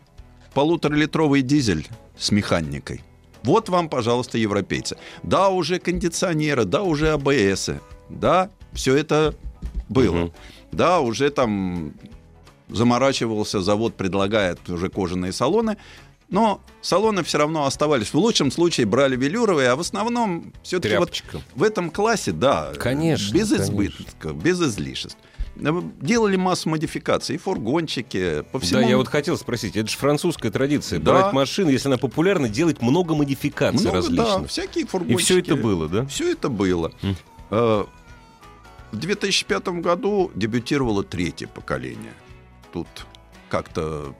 полуторалитровый 0.54 1.42
дизель 1.42 1.86
с 2.16 2.30
механикой. 2.30 3.02
Вот 3.42 3.68
вам, 3.68 3.88
пожалуйста, 3.90 4.38
европейцы. 4.38 4.96
Да, 5.22 5.50
уже 5.50 5.78
кондиционеры, 5.78 6.64
да, 6.64 6.82
уже 6.82 7.10
АБС, 7.12 7.70
да, 8.08 8.50
все 8.72 8.96
это 8.96 9.34
было. 9.90 10.14
Мгм. 10.14 10.32
Да, 10.72 11.00
уже 11.00 11.28
там 11.30 11.92
заморачивался, 12.68 13.60
завод 13.60 13.94
предлагает 13.94 14.70
уже 14.70 14.88
кожаные 14.88 15.32
салоны, 15.32 15.76
но 16.34 16.60
салоны 16.80 17.22
все 17.22 17.38
равно 17.38 17.64
оставались. 17.64 18.08
В 18.08 18.16
лучшем 18.16 18.50
случае 18.50 18.86
брали 18.86 19.14
велюровые, 19.16 19.68
а 19.70 19.76
в 19.76 19.80
основном 19.80 20.52
все-таки 20.64 20.96
вот 20.96 21.22
в 21.54 21.62
этом 21.62 21.90
классе, 21.90 22.32
да, 22.32 22.72
Конечно, 22.76 23.32
без 23.32 23.50
конечно. 23.50 23.72
избытка, 23.72 24.32
без 24.32 24.60
излишеств. 24.60 25.16
Э, 25.56 25.82
Делали 26.00 26.34
массу 26.34 26.68
модификаций, 26.70 27.36
и 27.36 27.38
фургончики, 27.38 28.42
по 28.50 28.58
всему. 28.58 28.80
Да, 28.82 28.86
я 28.88 28.96
вот 28.96 29.06
хотел 29.06 29.38
спросить, 29.38 29.76
это 29.76 29.88
же 29.88 29.96
французская 29.96 30.50
традиция. 30.50 30.98
Да. 30.98 31.12
Брать 31.12 31.32
машину, 31.32 31.70
если 31.70 31.86
она 31.88 31.98
популярна, 31.98 32.48
делать 32.48 32.82
много 32.82 33.14
модификаций 33.14 33.80
много, 33.82 33.96
различных. 33.98 34.40
да, 34.42 34.46
всякие 34.48 34.84
И 34.84 34.88
фургончики. 34.88 35.22
все 35.22 35.38
это 35.38 35.54
было, 35.54 35.88
да? 35.88 36.04
Все 36.06 36.32
это 36.32 36.48
было. 36.48 36.90
Э, 37.50 37.84
В 38.90 38.96
2005 38.96 39.68
году 39.80 40.32
дебютировало 40.34 41.04
третье 41.04 41.46
поколение. 41.46 42.12
Тут 42.72 42.88
как-то 43.48 44.16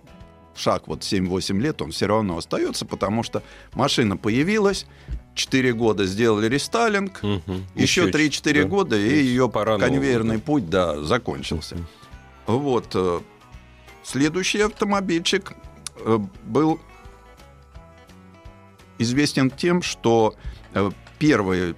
шаг 0.57 0.87
вот 0.89 1.01
7-8 1.01 1.61
лет, 1.61 1.83
он 1.83 1.91
все 1.91 2.07
равно 2.07 2.37
остается, 2.39 2.85
потому 2.87 3.23
что 3.23 3.43
машина 3.75 4.17
появилась, 4.17 4.87
4 5.35 5.73
года 5.73 6.05
сделали 6.07 6.49
рестайлинг, 6.49 7.23
Мгм. 7.23 7.67
еще 7.75 8.09
3-4 8.11 8.63
да. 8.63 8.69
года, 8.69 8.97
и 8.97 9.23
ее 9.23 9.49
пора 9.49 9.79
конвейерный 9.79 10.35
нового, 10.37 10.41
путь, 10.45 10.71
да, 10.71 11.03
закончился. 11.03 11.77
Вот. 12.47 12.89
э, 12.95 13.21
Следующий 14.03 14.61
автомобильчик 14.61 15.53
э, 15.97 16.19
был 16.45 16.79
известен 18.99 19.51
тем, 19.51 19.83
что 19.83 20.35
э, 20.75 20.91
первый 21.19 21.75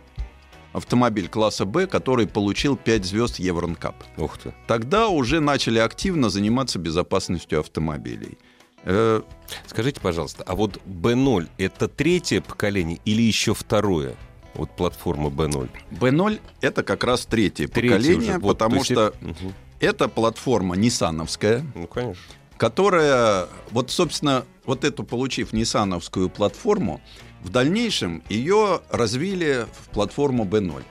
автомобиль 0.72 1.28
класса 1.28 1.64
Б, 1.64 1.86
который 1.86 2.26
получил 2.26 2.76
5 2.76 3.04
звезд 3.04 3.38
Евронкап. 3.38 3.94
да. 4.16 4.24
Ух 4.24 4.38
ты. 4.38 4.54
Тогда 4.66 5.08
уже 5.08 5.40
начали 5.40 5.78
активно 5.78 6.28
заниматься 6.28 6.78
безопасностью 6.78 7.60
автомобилей. 7.60 8.36
Э, 8.86 9.20
Скажите, 9.66 10.00
пожалуйста, 10.00 10.42
а 10.46 10.54
вот 10.54 10.80
B0 10.86 11.48
это 11.58 11.88
третье 11.88 12.40
поколение 12.40 12.98
или 13.04 13.20
еще 13.22 13.52
второе? 13.54 14.14
Вот 14.54 14.74
платформа 14.74 15.28
B0. 15.28 15.68
B0 15.90 16.40
это 16.62 16.82
как 16.82 17.04
раз 17.04 17.26
третье, 17.26 17.68
Третье 17.68 17.96
поколение, 17.96 18.30
уже. 18.30 18.38
Вот, 18.38 18.58
то 18.58 18.64
потому 18.64 18.76
есть 18.76 18.86
что 18.92 19.08
это- 19.08 19.16
Мгм. 19.20 19.54
это 19.80 20.08
платформа 20.08 20.76
ниссановская, 20.76 21.64
Ну, 21.74 21.86
конечно. 21.86 22.22
которая, 22.56 23.46
вот, 23.70 23.90
собственно, 23.90 24.44
вот 24.64 24.84
эту, 24.84 25.04
получив 25.04 25.52
ниссановскую 25.52 26.30
платформу, 26.30 27.00
в 27.42 27.50
дальнейшем 27.50 28.22
ее 28.28 28.80
развили 28.90 29.66
в 29.80 29.88
платформу 29.90 30.44
B0. 30.44 30.82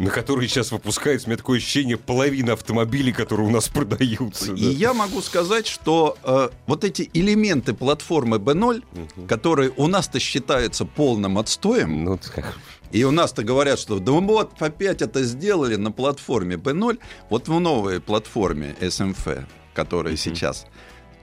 На 0.00 0.08
которые 0.10 0.48
сейчас 0.48 0.72
выпускается, 0.72 1.26
у 1.26 1.30
меня 1.30 1.36
такое 1.36 1.58
ощущение, 1.58 1.98
половина 1.98 2.54
автомобилей, 2.54 3.12
которые 3.12 3.46
у 3.48 3.50
нас 3.50 3.68
продаются. 3.68 4.54
И 4.54 4.64
я 4.64 4.94
могу 4.94 5.20
сказать, 5.20 5.66
что 5.66 6.16
э, 6.24 6.48
вот 6.66 6.84
эти 6.84 7.10
элементы 7.12 7.74
платформы 7.74 8.38
B0, 8.38 8.82
Мгм. 8.92 9.26
которые 9.28 9.70
у 9.76 9.88
нас-то 9.88 10.18
считаются 10.18 10.86
полным 10.86 11.36
отстоем, 11.36 12.04
Ну, 12.04 12.16
так. 12.18 12.56
и 12.92 13.04
у 13.04 13.10
нас-то 13.10 13.42
говорят, 13.44 13.78
что 13.78 13.98
да 13.98 14.12
вот 14.12 14.52
опять 14.62 15.02
это 15.02 15.22
сделали 15.22 15.76
на 15.76 15.92
платформе 15.92 16.56
B0, 16.56 16.98
вот 17.28 17.48
в 17.48 17.60
новой 17.60 18.00
платформе 18.00 18.74
SMF, 18.80 19.44
которая 19.74 20.14
Мгм. 20.14 20.18
сейчас 20.18 20.64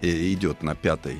э, 0.03 0.07
идет 0.33 0.61
на 0.61 0.75
пятой 0.75 1.17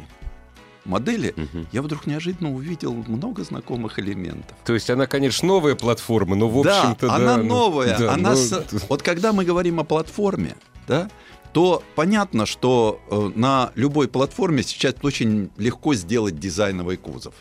модели, 0.88 1.34
Мгм. 1.36 1.68
я 1.72 1.82
вдруг 1.82 2.08
неожиданно 2.08 2.54
увидел 2.54 2.94
много 2.94 3.44
знакомых 3.44 4.00
элементов. 4.00 4.56
То 4.66 4.74
есть 4.74 4.90
она, 4.90 5.06
конечно, 5.08 5.48
новая 5.48 5.76
платформа, 5.76 6.36
но 6.36 6.50
в 6.50 6.64
да, 6.64 6.82
общем-то... 6.82 7.14
она 7.14 7.38
ну, 7.38 7.44
новая. 7.44 7.98
да, 7.98 8.14
она 8.14 8.32
ну, 8.32 8.36
с- 8.38 8.66
Вот 8.90 9.04
когда 9.04 9.34
мы 9.34 9.46
говорим 9.46 9.80
о 9.80 9.84
платформе, 9.84 10.56
да, 10.88 11.10
то 11.54 11.84
понятно, 11.96 12.46
что 12.46 13.00
э, 13.10 13.32
на 13.36 13.72
любой 13.76 14.08
платформе 14.08 14.64
сейчас 14.64 14.96
очень 15.02 15.50
легко 15.58 15.94
сделать 15.94 16.40
дизайновый 16.40 16.98
кузов. 16.98 17.34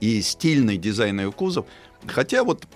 И 0.00 0.20
стильный 0.22 0.76
дизайновый 0.76 1.32
кузов. 1.32 1.66
Хотя 2.06 2.44
вот 2.44 2.66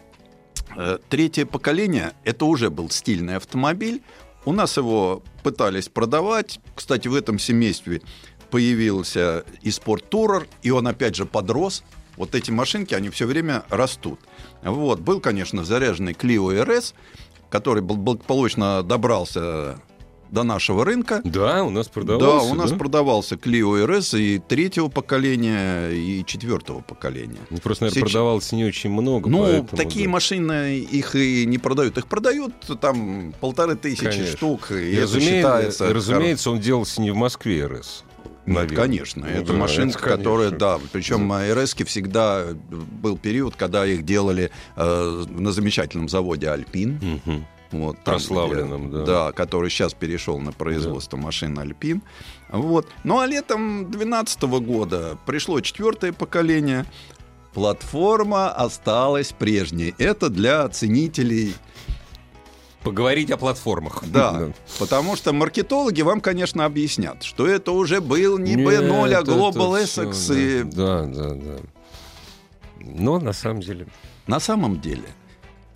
э, 0.76 0.98
третье 1.08 1.46
поколение 1.46 2.12
это 2.24 2.44
уже 2.44 2.70
был 2.70 2.90
стильный 2.90 3.36
автомобиль. 3.36 4.02
У 4.44 4.52
нас 4.52 4.76
его 4.76 5.22
пытались 5.42 5.88
продавать. 5.88 6.60
Кстати, 6.74 7.08
в 7.08 7.14
этом 7.14 7.38
семействе 7.38 8.00
появился 8.50 9.44
и 9.62 9.70
спорт-турер, 9.70 10.46
и 10.62 10.70
он 10.70 10.86
опять 10.88 11.16
же 11.16 11.24
подрос. 11.26 11.82
Вот 12.16 12.34
эти 12.34 12.50
машинки, 12.50 12.94
они 12.94 13.08
все 13.08 13.26
время 13.26 13.62
растут. 13.70 14.20
Вот. 14.62 15.00
Был, 15.00 15.20
конечно, 15.20 15.64
заряженный 15.64 16.12
Clio 16.12 16.50
RS, 16.64 16.94
который 17.48 17.82
благополучно 17.82 18.82
добрался 18.82 19.80
до 20.30 20.42
нашего 20.44 20.84
рынка. 20.84 21.20
Да, 21.24 21.64
у 21.64 21.70
нас 21.70 21.88
продавался. 21.88 22.46
да, 22.46 22.52
у 22.52 22.54
нас 22.54 22.70
продавался 22.70 23.34
Clio 23.34 23.84
RS 23.84 24.20
и 24.20 24.38
третьего 24.38 24.88
поколения, 24.88 25.90
и 25.90 26.24
четвертого 26.24 26.80
поколения. 26.82 27.38
Ну, 27.50 27.58
Просто, 27.58 27.84
наверное, 27.84 28.00
Сейчас- 28.02 28.12
продавалось 28.12 28.52
не 28.52 28.64
очень 28.64 28.90
много. 28.90 29.28
Ну, 29.28 29.42
поэтому, 29.42 29.68
такие 29.76 30.04
да. 30.04 30.10
машины 30.12 30.78
их 30.78 31.16
и 31.16 31.44
не 31.46 31.58
продают. 31.58 31.98
Их 31.98 32.06
продают 32.06 32.52
там 32.80 33.34
полторы 33.40 33.74
тысячи 33.74 34.04
Конечно. 34.04 34.36
штук. 34.36 34.70
И, 34.70 34.74
И, 34.92 34.94
это 34.94 35.20
считается... 35.20 35.92
разумеется, 35.92 36.50
он 36.50 36.60
делался 36.60 37.00
не 37.00 37.10
в 37.10 37.16
Москве 37.16 37.66
РС. 37.66 38.04
Наверное. 38.54 38.76
конечно. 38.76 39.26
Ну 39.26 39.32
это 39.32 39.52
да, 39.52 39.58
машинка, 39.58 39.98
это 39.98 39.98
конечно. 39.98 40.16
которая, 40.18 40.50
да, 40.50 40.78
причем 40.92 41.32
РС 41.32 41.74
всегда 41.74 42.46
был 42.70 43.16
период, 43.18 43.56
когда 43.56 43.86
их 43.86 44.04
делали 44.04 44.50
э, 44.76 45.24
на 45.28 45.52
замечательном 45.52 46.08
заводе 46.08 46.48
Альпин. 46.50 46.98
Мгм. 47.24 47.46
Вот, 47.72 47.96
там, 48.02 48.14
Прославленном, 48.16 48.88
где- 48.88 48.98
да. 48.98 49.04
Да, 49.04 49.32
который 49.32 49.70
сейчас 49.70 49.94
перешел 49.94 50.40
на 50.40 50.50
производство 50.52 51.16
машин 51.16 51.56
Альпин. 51.58 52.02
Вот. 52.50 52.88
Ну 53.04 53.20
а 53.20 53.26
летом 53.26 53.90
2012 53.90 54.42
года 54.60 55.16
пришло 55.24 55.60
четвертое 55.60 56.12
поколение. 56.12 56.84
Платформа 57.54 58.48
осталась 58.50 59.32
прежней. 59.32 59.94
Это 59.98 60.28
для 60.30 60.68
ценителей 60.68 61.54
Поговорить 62.82 63.30
о 63.30 63.36
платформах. 63.36 64.02
Да, 64.12 64.52
потому 64.78 65.16
что 65.16 65.32
маркетологи 65.32 66.02
вам, 66.02 66.20
конечно, 66.20 66.64
объяснят, 66.64 67.22
что 67.22 67.46
это 67.46 67.72
уже 67.72 68.00
был 68.00 68.38
не 68.38 68.54
Нет, 68.54 68.66
B0, 68.82 69.12
а 69.14 69.22
Global 69.22 69.82
Essex. 69.82 70.34
и- 70.34 70.62
Да, 70.64 71.04
да, 71.04 71.34
да. 71.34 71.56
Но 72.80 73.18
на 73.18 73.32
самом 73.32 73.60
деле... 73.60 73.86
На 74.26 74.40
самом 74.40 74.80
деле 74.80 75.08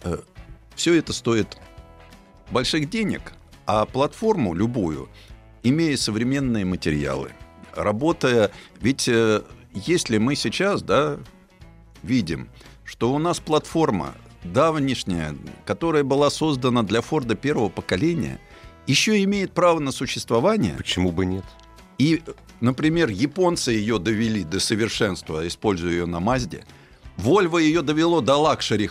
э, 0.02 0.18
все 0.74 0.94
это 0.94 1.12
стоит 1.12 1.58
больших 2.50 2.88
денег, 2.88 3.32
а 3.66 3.84
платформу 3.84 4.54
любую, 4.54 5.08
имея 5.62 5.96
современные 5.96 6.64
материалы, 6.64 7.32
работая... 7.74 8.50
Ведь 8.80 9.08
э, 9.08 9.42
если 9.74 10.18
мы 10.18 10.36
сейчас 10.36 10.82
да, 10.82 11.18
видим, 12.02 12.48
что 12.84 13.12
у 13.12 13.18
нас 13.18 13.40
платформа 13.40 14.14
давнишняя, 14.44 15.34
которая 15.64 16.04
была 16.04 16.30
создана 16.30 16.82
для 16.82 17.00
Форда 17.00 17.34
первого 17.34 17.68
поколения, 17.68 18.38
еще 18.86 19.22
имеет 19.24 19.52
право 19.52 19.78
на 19.78 19.92
существование. 19.92 20.74
Почему 20.76 21.10
бы 21.12 21.24
нет? 21.26 21.44
И, 21.98 22.22
например, 22.60 23.08
японцы 23.08 23.70
ее 23.72 23.98
довели 23.98 24.44
до 24.44 24.60
совершенства, 24.60 25.46
используя 25.46 25.90
ее 25.92 26.06
на 26.06 26.20
Мазде. 26.20 26.64
Вольво 27.16 27.58
ее 27.58 27.82
довело 27.82 28.20
до 28.20 28.36
luxury, 28.36 28.90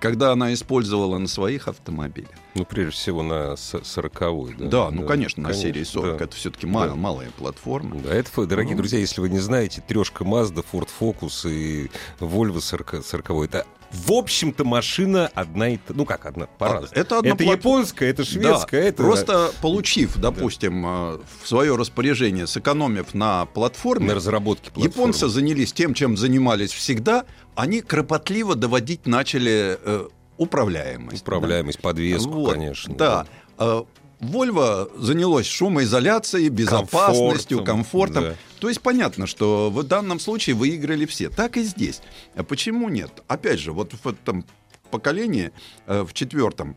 когда 0.00 0.32
она 0.32 0.54
использовала 0.54 1.18
на 1.18 1.28
своих 1.28 1.68
автомобилях. 1.68 2.30
Ну, 2.54 2.64
прежде 2.64 2.92
всего, 2.92 3.22
на 3.22 3.54
40 3.56 4.56
да? 4.56 4.66
Да, 4.66 4.90
ну, 4.90 5.06
конечно, 5.06 5.42
на 5.42 5.52
серии 5.52 5.84
40. 5.84 6.16
да. 6.18 6.24
Это 6.24 6.34
все-таки 6.36 6.66
Да. 6.66 6.72
мал- 6.72 6.96
малая 6.96 7.30
платформа. 7.36 7.96
Да, 8.00 8.14
это, 8.14 8.46
дорогие 8.46 8.72
Ну. 8.72 8.78
друзья, 8.78 8.98
если 8.98 9.20
вы 9.20 9.28
не 9.28 9.38
знаете, 9.40 9.84
трешка 9.86 10.24
Mazda, 10.24 10.64
Ford 10.72 10.88
Focus 10.98 11.48
и 11.52 11.90
Volvo 12.18 12.60
40, 12.60 13.02
40 13.04 13.44
это 13.44 13.66
в 13.92 14.12
общем-то 14.12 14.64
машина 14.64 15.30
одна 15.34 15.70
и 15.70 15.76
та- 15.76 15.94
ну 15.94 16.04
как 16.04 16.26
одна 16.26 16.46
по-разному. 16.46 16.92
А, 16.94 16.98
это 17.00 17.18
одна 17.18 17.30
это 17.30 17.44
плат- 17.44 17.58
японская, 17.58 18.10
это 18.10 18.24
шведская, 18.24 18.82
Да, 18.82 18.88
это 18.88 19.02
Просто 19.02 19.50
получив, 19.60 20.16
допустим, 20.16 20.86
э, 20.86 21.18
в 21.42 21.48
свое 21.48 21.74
распоряжение, 21.76 22.46
сэкономив 22.46 23.14
на 23.14 23.46
платформе, 23.46 24.08
на 24.08 24.14
разработке 24.14 24.70
платформы. 24.70 24.88
японцы 24.90 25.28
занялись 25.28 25.72
тем, 25.72 25.94
чем 25.94 26.16
занимались 26.16 26.72
всегда. 26.72 27.24
Они 27.56 27.80
кропотливо 27.80 28.54
доводить 28.54 29.06
начали 29.06 29.78
э, 29.84 30.08
управляемость. 30.38 31.22
управляемость, 31.22 31.80
подвеску, 31.80 32.30
Вот, 32.30 32.52
конечно. 32.54 32.94
Да. 32.94 33.26
Э, 33.58 33.82
Volvo 34.20 34.90
занялось 34.98 35.46
шумоизоляцией, 35.46 36.48
безопасностью, 36.50 37.64
комфортом. 37.64 38.24
да. 38.24 38.34
То 38.60 38.68
есть 38.68 38.82
понятно, 38.82 39.26
что 39.26 39.70
в 39.70 39.82
данном 39.82 40.20
случае 40.20 40.54
выиграли 40.56 41.06
все. 41.06 41.30
Так 41.30 41.56
и 41.56 41.62
здесь. 41.62 42.02
А 42.34 42.42
почему 42.44 42.88
нет? 42.90 43.22
Опять 43.28 43.60
же, 43.60 43.72
вот 43.72 43.94
в 43.94 44.06
этом 44.06 44.44
поколении, 44.90 45.52
э, 45.86 46.02
в 46.02 46.12
четвертом, 46.12 46.76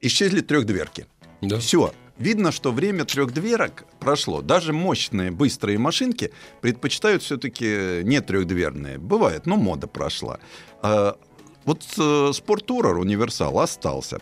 исчезли 0.00 0.40
трехдверки. 0.40 1.06
Да. 1.40 1.58
Все. 1.60 1.92
Видно, 2.18 2.52
что 2.52 2.72
время 2.72 3.04
трехдверок 3.04 3.84
прошло. 4.00 4.40
Даже 4.42 4.72
мощные, 4.72 5.30
быстрые 5.30 5.78
машинки 5.78 6.32
предпочитают 6.60 7.22
все-таки 7.22 8.00
не 8.02 8.20
трехдверные. 8.20 8.98
Бывает, 8.98 9.46
но 9.46 9.56
мода 9.56 9.86
прошла. 9.86 10.38
А, 10.82 11.16
Вот 11.64 11.82
э, 11.98 12.30
спорттурер 12.32 12.98
универсал 12.98 13.58
остался. 13.58 14.20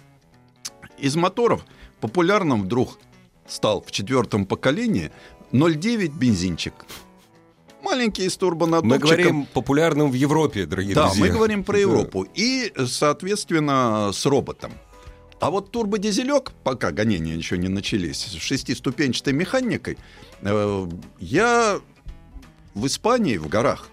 Из 1.03 1.17
моторов 1.17 1.65
популярным 2.01 2.63
вдруг 2.63 2.97
стал 3.49 3.83
в 3.83 3.91
четвертом 3.91 4.47
поколении 4.47 5.11
0,9 5.51 6.17
бензинчик. 6.17 6.75
Маленький 7.83 8.23
Мы 8.25 8.31
турбонаддувчиком. 8.31 9.01
говорим 9.11 9.47
популярным 9.47 10.13
в 10.13 10.15
Европе, 10.15 10.65
дорогие 10.65 10.95
Да, 10.95 11.07
друзья. 11.07 11.25
мы 11.25 11.31
говорим 11.31 11.65
про 11.65 11.73
Да. 11.77 11.81
Европу. 11.81 12.25
И, 12.35 12.73
соответственно, 12.87 14.11
с 14.13 14.25
роботом. 14.27 14.73
А 15.41 15.51
вот 15.51 15.73
турбодизелек, 15.73 16.53
пока 16.63 16.93
гонения 16.93 17.35
еще 17.35 17.59
не 17.59 17.67
начались, 17.69 18.19
с 18.19 18.35
шестиступенчатой 18.35 19.33
механикой, 19.33 19.99
э, 20.43 20.89
я 21.19 21.81
в 22.75 22.87
Испании, 22.87 23.39
в 23.39 23.49
горах, 23.49 23.89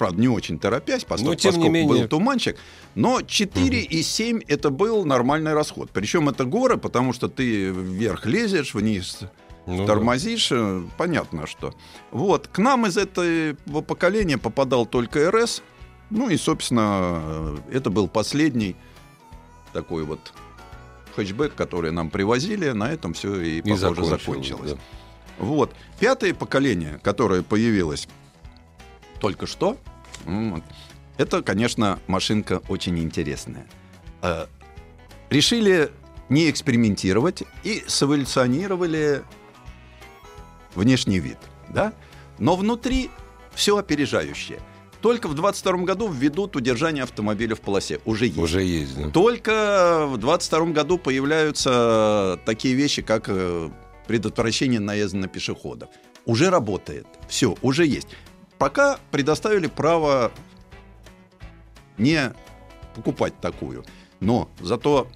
правда, 0.00 0.18
не 0.20 0.28
очень 0.28 0.58
торопясь, 0.58 1.04
постольку- 1.04 1.30
Но, 1.32 1.34
тем 1.34 1.50
не 1.52 1.56
поскольку 1.58 1.72
менее. 1.74 2.02
был 2.04 2.08
туманчик, 2.08 2.56
но 2.94 3.20
4,7 3.20 4.42
это 4.48 4.70
был 4.70 5.04
нормальный 5.04 5.52
расход. 5.52 5.90
Причем 5.92 6.30
это 6.30 6.44
горы, 6.46 6.78
потому 6.78 7.12
что 7.12 7.28
ты 7.28 7.70
вверх 7.70 8.24
лезешь, 8.24 8.72
вниз 8.74 9.18
Ну 9.66 9.76
да. 9.78 9.86
тормозишь, 9.86 10.48
э, 10.52 10.82
понятно 10.96 11.46
что. 11.46 11.74
Вот, 12.12 12.48
к 12.48 12.58
нам 12.58 12.86
из 12.86 12.96
этого 12.96 13.54
поколения 13.82 14.38
попадал 14.38 14.86
только 14.86 15.30
РС, 15.30 15.62
ну 16.08 16.30
и, 16.30 16.38
собственно, 16.38 17.20
э, 17.70 17.76
это 17.76 17.90
был 17.90 18.08
последний 18.08 18.76
такой 19.74 20.04
вот 20.04 20.32
хэтчбэк, 21.14 21.54
который 21.54 21.92
нам 21.92 22.08
привозили, 22.08 22.70
на 22.70 22.90
этом 22.90 23.12
все 23.12 23.38
и, 23.38 23.58
И 23.58 23.62
похоже, 23.62 23.76
закончилось, 23.80 24.20
закончилось. 24.24 24.72
да. 24.72 24.78
Вот. 25.38 25.74
Пятое 25.98 26.32
поколение, 26.32 26.98
которое 27.02 27.42
появилось 27.42 28.08
только 29.20 29.46
что, 29.46 29.76
м, 30.26 30.62
это, 31.18 31.42
конечно, 31.42 31.98
машинка 32.06 32.62
очень 32.68 32.98
интересная. 32.98 33.66
Э, 34.22 34.46
Решили 35.30 35.90
не 36.28 36.50
экспериментировать 36.50 37.42
и 37.62 37.84
сэволюционировали 37.86 39.22
внешний 40.74 41.20
вид, 41.20 41.38
да? 41.68 41.92
Но 42.38 42.56
внутри 42.56 43.10
все 43.54 43.76
опережающее. 43.76 44.60
Только 45.00 45.28
в 45.28 45.34
22 45.34 45.84
году 45.84 46.08
введут 46.08 46.56
удержание 46.56 47.04
автомобиля 47.04 47.54
в 47.54 47.60
полосе. 47.60 48.00
Уже 48.04 48.26
есть. 48.26 48.38
Уже 48.38 48.62
есть, 48.62 48.96
да. 48.96 49.08
Только 49.10 50.06
в 50.08 50.18
22 50.18 50.66
году 50.66 50.98
появляются 50.98 52.38
такие 52.44 52.74
вещи, 52.74 53.02
как 53.02 53.24
э, 53.28 53.70
предотвращение 54.06 54.78
наезда 54.80 55.16
на 55.18 55.28
пешеходов. 55.28 55.88
Уже 56.26 56.50
работает. 56.50 57.06
Все, 57.28 57.56
уже 57.62 57.86
есть. 57.86 58.08
Пока 58.60 58.98
предоставили 59.10 59.68
право 59.68 60.32
не 61.96 62.34
покупать 62.94 63.40
такую. 63.40 63.86
Но 64.20 64.50
зато 64.60 65.08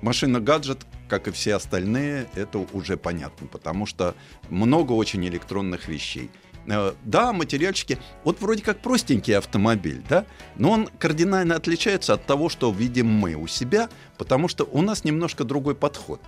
машина-гаджет, 0.00 0.86
как 1.10 1.28
и 1.28 1.30
все 1.30 1.56
остальные, 1.56 2.26
это 2.34 2.66
уже 2.72 2.96
понятно, 2.96 3.48
потому 3.48 3.84
что 3.84 4.14
много 4.48 4.92
очень 4.92 5.26
электронных 5.26 5.88
вещей. 5.88 6.30
Э, 6.66 6.94
Да, 7.04 7.34
материальчики, 7.34 7.98
вот 8.24 8.40
вроде 8.40 8.62
как 8.62 8.80
простенький 8.80 9.36
автомобиль, 9.36 10.02
да, 10.08 10.24
но 10.56 10.70
он 10.70 10.86
кардинально 10.98 11.54
отличается 11.54 12.14
от 12.14 12.24
того, 12.24 12.48
что 12.48 12.72
видим 12.72 13.08
мы 13.08 13.34
у 13.34 13.46
себя, 13.46 13.90
потому 14.16 14.48
что 14.48 14.64
у 14.64 14.80
нас 14.80 15.04
немножко 15.04 15.44
другой 15.44 15.74
подход. 15.74 16.18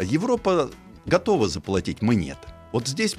Европа 0.00 0.70
готова 1.06 1.46
заплатить, 1.46 2.02
мы 2.02 2.16
нет. 2.16 2.38
Вот 2.72 2.88
здесь 2.88 3.14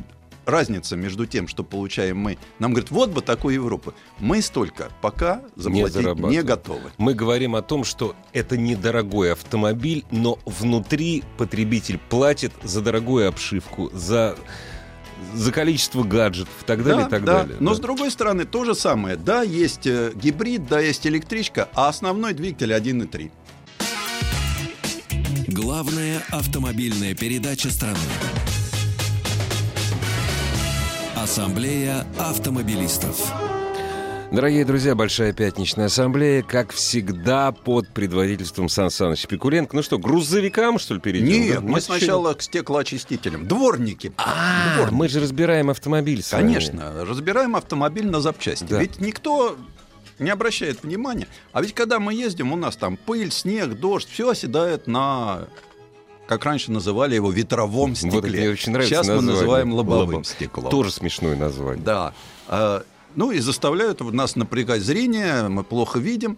разница 0.46 0.96
между 0.96 1.26
тем, 1.26 1.48
что 1.48 1.64
получаем 1.64 2.18
мы. 2.18 2.38
Нам 2.60 2.74
говорят, 2.74 2.92
вот 2.92 3.10
бы 3.12 3.22
такую 3.22 3.56
Европу. 3.56 3.94
Мы 4.20 4.42
столько 4.42 4.90
пока 5.02 5.42
заплатить 5.56 5.96
не, 5.96 6.02
зарабатываем. 6.02 6.46
готовы. 6.46 6.92
Мы 6.98 7.14
говорим 7.14 7.56
о 7.56 7.62
том, 7.62 7.84
что 7.84 8.16
это 8.34 8.58
недорогой 8.58 9.34
автомобиль, 9.34 10.06
но 10.12 10.40
внутри 10.46 11.24
потребитель 11.38 12.00
платит 12.10 12.52
за 12.64 12.82
дорогую 12.82 13.28
обшивку, 13.28 13.90
за, 13.94 14.36
за 15.34 15.52
количество 15.52 16.04
гаджетов 16.04 16.54
и 16.62 16.66
так 16.66 16.84
далее, 16.84 17.08
и 17.08 17.10
так 17.10 17.24
да. 17.24 17.42
далее. 17.42 17.58
Но 17.60 17.72
да. 17.72 17.76
с 17.76 17.80
другой 17.80 18.12
стороны, 18.12 18.46
то 18.46 18.66
же 18.66 18.76
самое. 18.76 19.16
Да, 19.16 19.44
есть 19.44 19.86
э, 19.88 20.12
гибрид, 20.16 20.68
да, 20.68 20.80
есть 20.80 21.06
электричка, 21.06 21.70
а 21.74 21.90
основной 21.90 22.34
двигатель 22.34 22.74
1.3. 22.74 23.32
Главная 25.48 26.22
автомобильная 26.32 27.16
передача 27.16 27.70
страны. 27.72 27.98
Ассамблея 31.30 32.08
автомобилистов. 32.18 33.32
Дорогие 34.32 34.66
друзья, 34.66 34.96
Большая 34.96 35.32
пятничная 35.32 35.86
ассамблея, 35.86 36.42
как 36.42 36.72
всегда, 36.74 37.52
под 37.52 37.88
предводительством 37.90 38.68
Сан 38.68 38.90
Саныча 38.90 39.28
Пикуленко. 39.28 39.76
Ну 39.76 39.84
что, 39.84 40.00
грузовикам, 40.00 40.80
что 40.80 40.96
ли, 40.96 41.00
перейдем? 41.00 41.28
Нет, 41.30 41.56
да? 41.58 41.62
мы 41.62 41.74
Нет, 41.76 41.84
сначала 41.84 42.34
к 42.34 42.42
стеклоочистителям. 42.42 43.48
Дворники. 43.48 44.12
А, 44.18 44.74
Дворники. 44.78 44.96
мы 44.96 45.08
же 45.08 45.20
разбираем 45.20 45.70
автомобиль 45.70 46.24
с 46.24 46.32
вами. 46.32 46.48
Конечно, 46.48 47.06
разбираем 47.06 47.56
автомобиль 47.56 48.08
на 48.08 48.22
запчасти. 48.22 48.66
Да. 48.68 48.80
Ведь 48.80 49.00
никто 49.00 49.56
не 50.18 50.32
обращает 50.32 50.82
внимания. 50.82 51.28
А 51.52 51.62
ведь 51.62 51.76
когда 51.76 52.00
мы 52.00 52.16
ездим, 52.16 52.52
у 52.52 52.56
нас 52.56 52.76
там 52.76 52.98
пыль, 52.98 53.32
снег, 53.32 53.76
дождь, 53.76 54.10
все 54.12 54.32
оседает 54.32 54.88
на 54.88 55.48
как 56.30 56.46
раньше 56.46 56.72
называли 56.72 57.16
его 57.16 57.32
ветровом 57.32 57.96
стекле. 57.96 58.20
Вот 58.22 58.30
мне 58.30 58.50
очень 58.52 58.72
нравится 58.72 59.04
Сейчас 59.04 59.08
мы 59.08 59.24
называем 59.24 59.74
лобовым 59.74 60.00
Лобовым. 60.02 60.24
стеклом. 60.24 60.70
Тоже 60.70 60.92
смешное 60.92 61.36
название. 61.36 61.84
Да. 61.84 62.14
А, 62.48 62.84
Ну 63.16 63.32
и 63.32 63.40
заставляют 63.40 64.00
нас 64.02 64.36
напрягать 64.36 64.84
зрение, 64.84 65.48
мы 65.50 65.64
плохо 65.64 65.98
видим. 65.98 66.38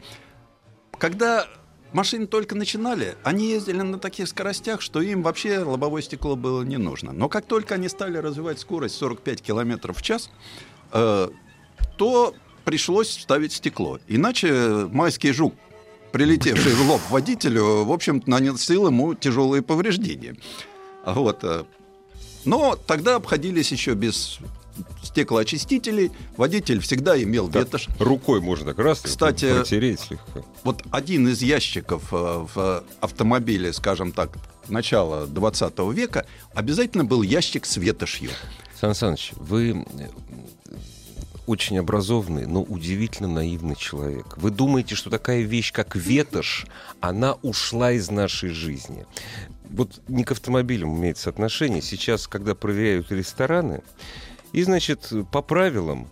Когда 0.97 1.45
машины 1.91 2.25
только 2.25 2.55
начинали, 2.55 3.17
они 3.23 3.47
ездили 3.49 3.81
на 3.81 3.99
таких 3.99 4.29
скоростях, 4.29 4.79
что 4.79 5.01
им 5.01 5.23
вообще 5.23 5.59
лобовое 5.59 6.01
стекло 6.01 6.37
было 6.37 6.61
не 6.61 6.77
нужно. 6.77 7.11
Но 7.11 7.27
как 7.27 7.45
только 7.45 7.75
они 7.75 7.89
стали 7.89 8.15
развивать 8.17 8.61
скорость 8.61 8.95
45 8.95 9.41
км 9.41 9.91
в 9.91 10.01
час, 10.01 10.29
э, 10.93 11.27
то 11.97 12.33
пришлось 12.63 13.09
ставить 13.09 13.51
стекло. 13.51 13.99
Иначе 14.07 14.87
майский 14.89 15.33
жук, 15.33 15.53
прилетевший 16.11 16.73
в 16.73 16.89
лоб 16.89 17.01
водителю, 17.09 17.83
в 17.83 17.91
общем 17.91 18.21
наносил 18.25 18.87
ему 18.87 19.13
тяжелые 19.13 19.61
повреждения. 19.61 20.35
Вот. 21.05 21.43
э, 21.43 21.63
но 22.45 22.75
тогда 22.75 23.15
обходились 23.15 23.71
еще 23.71 23.93
без 23.93 24.39
стеклоочистителей 25.03 26.11
водитель 26.37 26.79
всегда 26.79 27.21
имел 27.21 27.49
Так, 27.49 27.65
ветошь. 27.65 27.87
Рукой 27.99 28.41
можно 28.41 28.67
так 28.67 28.79
раз 28.79 29.01
Кстати, 29.01 29.53
протереть 29.53 29.99
слегка. 29.99 30.41
Вот 30.63 30.83
один 30.91 31.27
из 31.27 31.41
ящиков 31.41 32.03
э, 32.11 32.45
в 32.53 32.83
автомобиле, 32.99 33.73
скажем 33.73 34.11
так, 34.11 34.31
начала 34.69 35.27
20 35.27 35.79
века, 35.93 36.25
обязательно 36.53 37.03
был 37.03 37.21
ящик 37.21 37.65
с 37.65 37.77
ветошью. 37.77 38.31
Сан 38.79 38.95
Саныч, 38.95 39.33
вы 39.35 39.85
очень 41.47 41.79
образованный, 41.79 42.45
но 42.45 42.61
удивительно 42.61 43.27
наивный 43.27 43.75
человек. 43.75 44.37
Вы 44.37 44.51
думаете, 44.51 44.95
что 44.95 45.09
такая 45.09 45.41
вещь, 45.41 45.71
как 45.71 45.95
ветошь, 45.95 46.65
она 46.99 47.33
ушла 47.41 47.91
из 47.91 48.09
нашей 48.09 48.49
жизни. 48.49 49.05
Вот 49.69 50.01
не 50.07 50.23
к 50.23 50.31
автомобилям 50.31 50.95
имеется 50.97 51.29
отношение. 51.29 51.81
Сейчас, 51.81 52.27
когда 52.27 52.55
проверяют 52.55 53.11
рестораны, 53.11 53.81
и, 54.51 54.63
значит, 54.63 55.11
по 55.31 55.41
правилам 55.41 56.09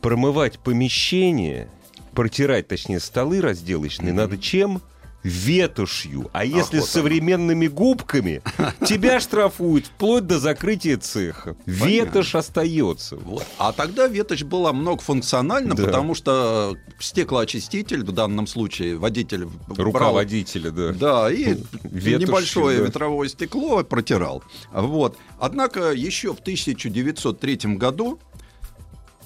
промывать 0.00 0.58
помещение, 0.58 1.68
протирать, 2.12 2.68
точнее, 2.68 3.00
столы 3.00 3.40
разделочные, 3.40 4.12
надо 4.12 4.38
чем? 4.38 4.82
Ветошью. 5.22 6.28
А 6.32 6.44
если 6.44 6.78
вот 6.78 6.88
с 6.88 6.90
современными 6.90 7.68
губками, 7.68 8.42
тебя 8.86 9.20
штрафуют 9.20 9.86
вплоть 9.86 10.26
до 10.26 10.38
закрытия 10.38 10.96
цеха. 10.98 11.56
Ветошь 11.66 12.34
остается. 12.34 13.16
Вот. 13.16 13.46
А 13.58 13.72
тогда 13.72 14.06
ветошь 14.08 14.42
была 14.42 14.72
многофункциональна, 14.72 15.74
Да. 15.74 15.84
потому 15.84 16.14
что 16.14 16.76
стеклоочиститель, 16.98 18.04
в 18.04 18.12
данном 18.12 18.46
случае 18.46 18.96
водитель 18.96 19.48
Рука 19.68 19.98
брал 19.98 20.14
да. 20.14 20.92
Да, 20.92 21.32
и 21.32 21.56
Ветошью, 21.84 22.18
небольшое 22.18 22.78
да. 22.78 22.86
ветровое 22.86 23.28
стекло 23.28 23.84
протирал. 23.84 24.42
Вот. 24.72 25.16
Однако 25.38 25.92
еще 25.92 26.34
в 26.34 26.40
1903 26.40 27.76
году 27.76 28.18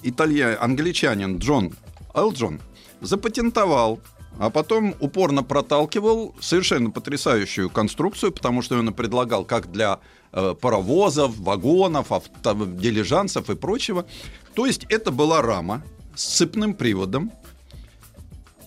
италья... 0.03 0.61
англичанин 0.61 1.37
Джон 1.37 1.73
Элджон 2.13 2.59
запатентовал, 3.01 3.99
а 4.39 4.49
потом 4.49 4.95
упорно 4.99 5.43
проталкивал 5.43 6.35
совершенно 6.39 6.91
потрясающую 6.91 7.69
конструкцию, 7.69 8.31
потому 8.31 8.61
что 8.61 8.77
он 8.77 8.93
предлагал 8.93 9.45
как 9.45 9.71
для 9.71 9.99
э, 10.31 10.55
паровозов, 10.59 11.37
вагонов, 11.37 12.11
авто... 12.11 12.65
дилижансов 12.65 13.49
и 13.49 13.55
прочего. 13.55 14.05
То 14.53 14.65
есть 14.65 14.85
это 14.89 15.11
была 15.11 15.41
рама 15.41 15.83
с 16.15 16.23
цепным 16.25 16.73
приводом, 16.73 17.31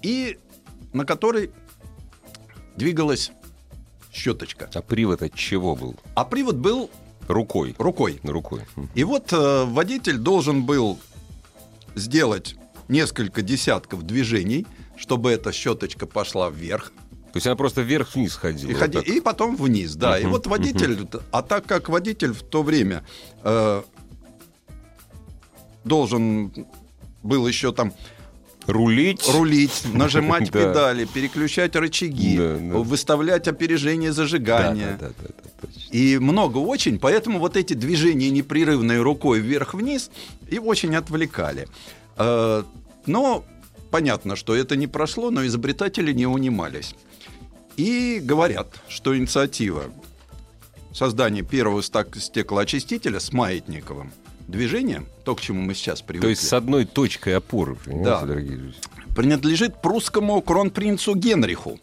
и 0.03 0.39
на 0.93 1.05
которой 1.05 1.51
двигалась 2.77 3.33
щеточка. 4.13 4.69
А 4.75 4.83
привод 4.83 5.23
от 5.23 5.35
чего 5.35 5.77
был? 5.77 5.97
А 6.15 6.25
привод 6.25 6.57
был 6.57 6.91
Рукой. 7.29 7.77
рукой. 7.79 8.19
Рукой. 8.25 8.63
И 8.97 9.05
вот 9.05 9.33
э, 9.33 9.65
водитель 9.65 10.17
должен 10.17 10.65
был 10.65 10.99
сделать 11.95 12.57
несколько 12.89 13.43
десятков 13.43 14.03
движений, 14.03 14.67
чтобы 15.01 15.31
эта 15.33 15.51
щеточка 15.53 16.07
пошла 16.07 16.51
вверх. 16.51 16.93
То 17.33 17.37
есть 17.37 17.47
она 17.47 17.57
просто 17.57 17.81
вверх-вниз 17.81 18.35
ходила. 18.35 18.71
И, 18.71 18.75
ходи- 18.75 19.03
и 19.03 19.21
потом 19.21 19.57
вниз, 19.57 19.95
да. 19.95 20.19
И 20.19 20.23
Мгм, 20.25 20.33
вот 20.33 20.47
водитель, 20.47 21.09
а 21.31 21.43
так 21.43 21.65
как 21.65 21.89
водитель 21.89 22.33
в 22.33 22.43
то 22.43 22.63
время 22.63 23.03
э, 23.43 23.83
должен 25.85 26.53
был 27.23 27.47
еще 27.47 27.73
там 27.73 27.93
Рулить. 28.67 29.27
рулить, 29.29 29.83
нажимать 29.95 30.51
Да. 30.51 30.59
педали, 30.61 31.05
переключать 31.07 31.75
рычаги, 31.77 32.37
выставлять 32.39 33.49
опережение 33.49 34.13
зажигания. 34.13 34.99
И 35.91 36.19
много 36.19 36.59
очень, 36.59 36.99
поэтому 36.99 37.39
вот 37.39 37.57
эти 37.57 37.73
движения 37.75 38.31
непрерывной 38.31 39.01
рукой 39.01 39.41
вверх-вниз 39.41 40.11
и 40.49 40.59
очень 40.59 40.95
отвлекали. 40.95 41.69
Э, 42.17 42.65
Но 43.07 43.45
понятно, 43.91 44.37
что 44.37 44.55
это 44.55 44.77
не 44.77 44.87
прошло, 44.87 45.31
но 45.31 45.45
изобретатели 45.47 46.13
не 46.13 46.27
унимались. 46.27 46.95
И 47.77 48.21
говорят, 48.23 48.81
что 48.89 49.17
инициатива 49.17 49.85
создания 50.93 51.43
первого 51.43 51.83
стеклоочистителя 51.83 53.21
с 53.21 53.33
маятниковым 53.33 54.13
движением, 54.49 55.07
то, 55.25 55.35
к 55.35 55.41
чему 55.41 55.63
мы 55.63 55.75
сейчас 55.75 56.03
привыкли, 56.03 56.27
То 56.27 56.31
есть 56.31 56.47
с 56.47 56.53
одной 56.53 56.85
точкой 56.85 57.37
опоры, 57.37 57.77
Да. 57.87 58.23
дорогие 58.23 58.57
друзья. 58.59 58.81
принадлежит 59.15 59.81
прусскому 59.81 60.41
кронпринцу 60.43 61.15
Генриху. 61.15 61.79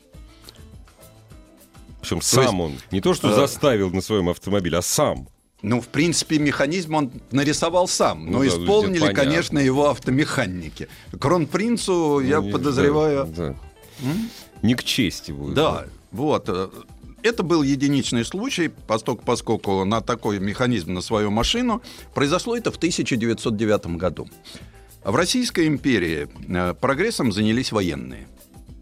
Причем 2.01 2.19
То 2.19 2.25
сам 2.25 2.61
он. 2.61 2.73
Не 2.91 3.01
то, 3.01 3.13
что 3.13 3.31
э, 3.31 3.35
заставил 3.35 3.89
на 3.91 4.01
своем 4.01 4.29
автомобиле, 4.29 4.77
а 4.77 4.81
сам. 4.81 5.27
Ну, 5.63 5.81
в 5.81 5.87
принципе, 5.87 6.37
механизм 6.37 6.93
он 6.95 7.11
нарисовал 7.31 7.87
сам, 7.87 8.25
Ну 8.25 8.31
но 8.33 8.39
да, 8.39 8.47
исполнили, 8.47 8.99
понятно. 8.99 9.23
конечно, 9.23 9.59
его 9.59 9.89
автомеханики. 9.89 10.87
Кронпринцу, 11.19 12.19
я 12.19 12.41
Ну, 12.41 12.51
подозреваю... 12.51 13.25
да, 13.25 13.49
да. 13.49 13.55
Не 14.61 14.75
к 14.75 14.83
чести 14.83 15.31
будет. 15.31 15.55
Да, 15.55 15.85
вот. 16.11 16.45
э, 16.49 16.69
Это 17.23 17.41
был 17.41 17.63
единичный 17.63 18.23
случай, 18.23 18.69
поскольку, 18.87 19.23
поскольку 19.25 19.83
на 19.83 20.01
такой 20.01 20.39
механизм 20.39 20.93
на 20.93 21.01
свою 21.01 21.31
машину 21.31 21.81
произошло 22.13 22.55
это 22.55 22.71
в 22.71 22.75
1909 22.77 23.97
году. 23.97 24.27
В 25.03 25.15
Российской 25.15 25.67
империи 25.67 26.27
э, 26.47 26.73
прогрессом 26.75 27.31
занялись 27.31 27.71
военные. 27.71 28.27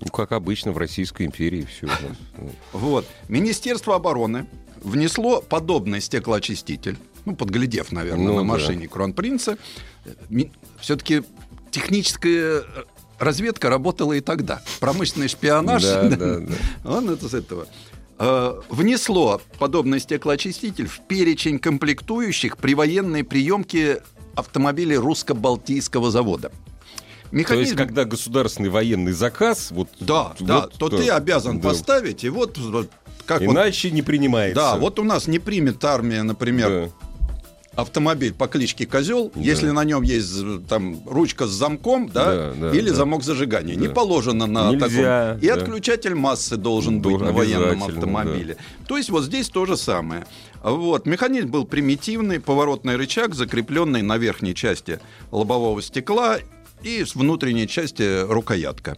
Ну, 0.01 0.07
как 0.11 0.33
обычно 0.33 0.73
в 0.73 0.77
Российской 0.77 1.25
империи 1.25 1.65
все. 1.65 1.87
Вот. 2.73 3.05
Министерство 3.29 3.95
обороны 3.95 4.45
внесло 4.85 5.41
подобный 5.41 5.99
стеклоочиститель, 5.99 6.97
ну, 7.25 7.35
подглядев, 7.35 7.91
наверное, 7.91 8.25
Ну, 8.25 8.33
на 8.35 8.39
да. 8.41 8.43
машине 8.45 8.87
Кронпринца. 8.87 9.57
Все-таки 10.79 11.23
техническая 11.71 12.61
э, 12.61 12.63
разведка 13.19 13.69
работала 13.69 14.13
и 14.13 14.21
тогда. 14.21 14.61
Промышленный 14.79 15.27
шпионаж. 15.27 15.83
Да, 15.83 16.03
да, 16.03 16.39
да. 16.39 16.53
Он 16.85 17.09
это 17.09 17.27
с 17.27 17.33
этого. 17.33 17.67
Э, 18.19 18.61
Внесло 18.69 19.41
подобный 19.59 19.99
стеклоочиститель 19.99 20.87
в 20.87 21.01
перечень 21.07 21.59
комплектующих 21.59 22.57
при 22.57 22.75
военной 22.75 23.23
приемке 23.23 24.01
автомобилей 24.35 24.97
русско-балтийского 24.97 26.11
завода. 26.11 26.49
То 26.49 27.37
есть, 27.37 27.49
Механизм 27.49 27.77
когда 27.77 28.05
государственный 28.05 28.69
военный 28.69 29.11
заказ, 29.11 29.71
вот, 29.71 29.89
да, 29.99 30.35
вот, 30.39 30.47
да, 30.47 30.67
то 30.67 30.89
да, 30.89 30.97
ты 30.97 31.09
обязан 31.09 31.59
да. 31.59 31.69
поставить, 31.69 32.23
и 32.23 32.29
вот, 32.29 32.57
вот 33.27 33.39
как 33.39 33.41
вот 33.47 33.53
Иначе 33.53 33.91
не 33.91 34.01
принимается. 34.01 34.55
Да, 34.55 34.75
вот 34.77 34.99
у 34.99 35.03
нас 35.03 35.27
не 35.27 35.39
примет 35.39 35.83
армия, 35.83 36.23
например, 36.23 36.91
Да. 37.75 37.81
автомобиль 37.81 38.33
по 38.33 38.47
кличке 38.47 38.85
Козел, 38.85 39.31
Да. 39.35 39.41
если 39.41 39.69
на 39.71 39.83
нем 39.83 40.03
есть 40.03 40.31
э, 40.41 40.59
там 40.67 41.01
ручка 41.07 41.45
с 41.47 41.51
замком, 41.51 42.09
да, 42.09 42.53
Да, 42.53 42.53
да, 42.71 42.71
или 42.77 42.89
да. 42.89 42.95
замок 42.95 43.23
зажигания. 43.23 43.75
Не 43.75 43.87
Да. 43.87 43.93
положено 43.93 44.45
на 44.45 44.71
Нельзя, 44.71 44.87
таком. 45.35 45.43
И 45.43 45.47
да. 45.47 45.53
отключатель 45.55 46.15
массы 46.15 46.55
должен 46.57 47.01
быть 47.01 47.11
Должен 47.17 47.27
на 47.27 47.33
военном 47.33 47.83
автомобиле. 47.83 48.57
То 48.87 48.97
есть 48.97 49.09
вот 49.09 49.23
здесь 49.25 49.49
то 49.49 49.65
же 49.65 49.75
самое. 49.77 50.25
Вот. 50.63 51.05
Механизм 51.05 51.49
был 51.49 51.65
примитивный, 51.65 52.39
поворотный 52.39 52.95
рычаг, 52.95 53.35
закрепленный 53.35 54.01
на 54.01 54.17
верхней 54.17 54.55
части 54.55 54.99
лобового 55.31 55.81
стекла 55.81 56.37
и 56.81 57.03
с 57.03 57.13
внутренней 57.15 57.67
части 57.67 58.23
рукоятка. 58.27 58.97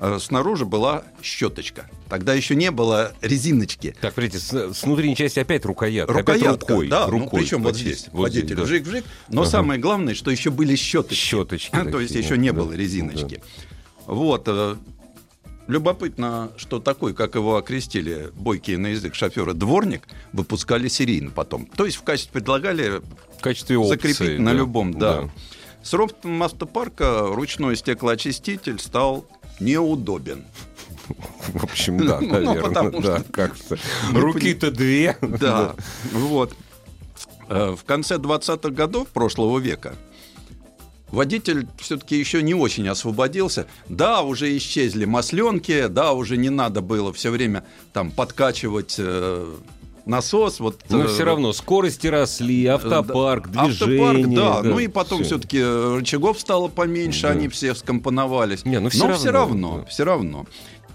Э, 0.00 0.18
Снаружи 0.18 0.64
была 0.64 1.04
щеточка. 1.22 1.88
Тогда 2.08 2.32
еще 2.32 2.54
не 2.56 2.70
было 2.70 3.12
резиночки. 3.20 3.94
Так, 4.00 4.14
смотрите, 4.14 4.38
с, 4.38 4.72
с 4.72 4.82
внутренней 4.82 5.14
части 5.14 5.38
опять 5.38 5.64
рукоятка. 5.66 6.12
Рукоятка, 6.12 6.48
опять 6.50 6.70
рукой. 6.70 6.88
да, 6.88 7.06
рукой 7.06 7.20
ну, 7.20 7.38
причем 7.38 7.62
вот 7.62 7.76
здесь, 7.76 8.08
Вот 8.12 8.22
водитель, 8.22 8.56
да. 8.56 8.62
вжик-вжик, 8.62 9.04
но 9.28 9.42
Ага. 9.42 9.50
самое 9.50 9.78
главное, 9.78 10.14
что 10.14 10.30
еще 10.30 10.50
были 10.50 10.74
щеточки. 10.74 11.14
Щеточки 11.22 11.70
То 11.92 12.00
есть 12.00 12.14
еще 12.14 12.30
да, 12.30 12.36
не 12.38 12.52
было 12.52 12.70
да, 12.70 12.76
резиночки. 12.76 13.42
Вот. 14.06 14.44
э, 14.46 14.76
Любопытно, 15.66 16.50
что 16.56 16.80
такой, 16.80 17.14
как 17.14 17.36
его 17.36 17.56
окрестили, 17.56 18.30
бойкие 18.34 18.76
на 18.76 18.88
язык 18.88 19.14
шофера, 19.14 19.52
дворник, 19.52 20.02
выпускали 20.32 20.88
серийно 20.88 21.30
потом. 21.30 21.66
То 21.66 21.84
есть 21.86 21.96
в 21.98 22.02
качестве 22.02 22.32
предлагали 22.32 23.00
В 23.38 23.40
качестве 23.40 23.78
опции. 23.78 23.92
закрепить 23.92 24.40
на 24.40 24.50
да, 24.52 24.56
любом, 24.56 24.94
да. 24.94 25.30
С 25.82 25.92
ростом 25.92 26.42
автопарка 26.42 27.26
ручной 27.28 27.76
стеклоочиститель 27.76 28.80
стал 28.80 29.26
неудобен. 29.60 30.44
В 31.48 31.64
общем, 31.64 32.06
да, 32.06 32.20
Ну, 32.20 32.28
наверное. 32.28 33.00
да, 33.00 33.24
как-то. 33.32 33.78
Руки-то 34.12 34.70
две. 34.70 35.16
Да, 35.22 35.74
вот. 36.12 36.54
Э, 37.48 37.74
В 37.76 37.84
конце 37.84 38.16
20-х 38.16 38.70
годов 38.70 39.08
прошлого 39.08 39.58
века 39.58 39.94
водитель 41.10 41.66
все-таки 41.80 42.16
еще 42.16 42.40
не 42.42 42.54
очень 42.54 42.88
освободился. 42.88 43.66
Да, 43.88 44.22
уже 44.22 44.56
исчезли 44.56 45.04
масленки, 45.06 45.88
да, 45.88 46.12
уже 46.12 46.36
не 46.36 46.50
надо 46.50 46.80
было 46.82 47.12
все 47.12 47.30
время 47.30 47.64
там 47.92 48.12
подкачивать 48.12 48.94
э, 48.98 49.54
насос. 50.06 50.60
Вот, 50.60 50.80
Но 50.88 51.04
э, 51.04 51.08
все 51.08 51.24
равно 51.24 51.52
скорости 51.52 52.06
росли, 52.06 52.66
автопарк, 52.66 53.48
да, 53.48 53.64
движение. 53.66 54.06
Автопарк, 54.08 54.34
да. 54.34 54.68
Ну 54.68 54.78
и 54.78 54.88
потом 54.88 55.22
все-таки 55.24 55.62
рычагов 55.62 56.40
стало 56.40 56.68
поменьше, 56.68 57.22
Да. 57.22 57.30
они 57.30 57.48
все 57.48 57.74
скомпоновались. 57.74 58.64
Не, 58.64 58.80
ну 58.80 58.88
всё 58.88 59.00
но 59.00 59.06
равно, 59.08 59.18
все 59.18 59.30
равно, 59.30 59.78
да. 59.78 59.84
все 59.86 60.04
равно. 60.04 60.46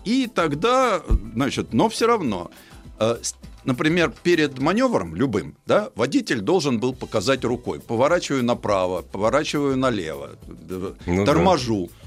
И 0.04 0.28
тогда, 0.34 1.02
значит, 1.34 1.74
но 1.74 1.90
все 1.90 2.08
равно 2.08 2.52
э, 3.00 3.18
например, 3.66 4.14
перед 4.24 4.60
маневром 4.60 5.16
любым, 5.16 5.56
да, 5.66 5.90
водитель 5.96 6.42
должен 6.42 6.80
был 6.80 6.94
показать 6.94 7.44
рукой, 7.44 7.80
поворачиваю 7.80 8.44
направо, 8.44 9.02
поворачиваю 9.02 9.78
налево, 9.78 10.32
Ну 11.06 11.26
торможу, 11.26 11.90
да. 11.92 12.05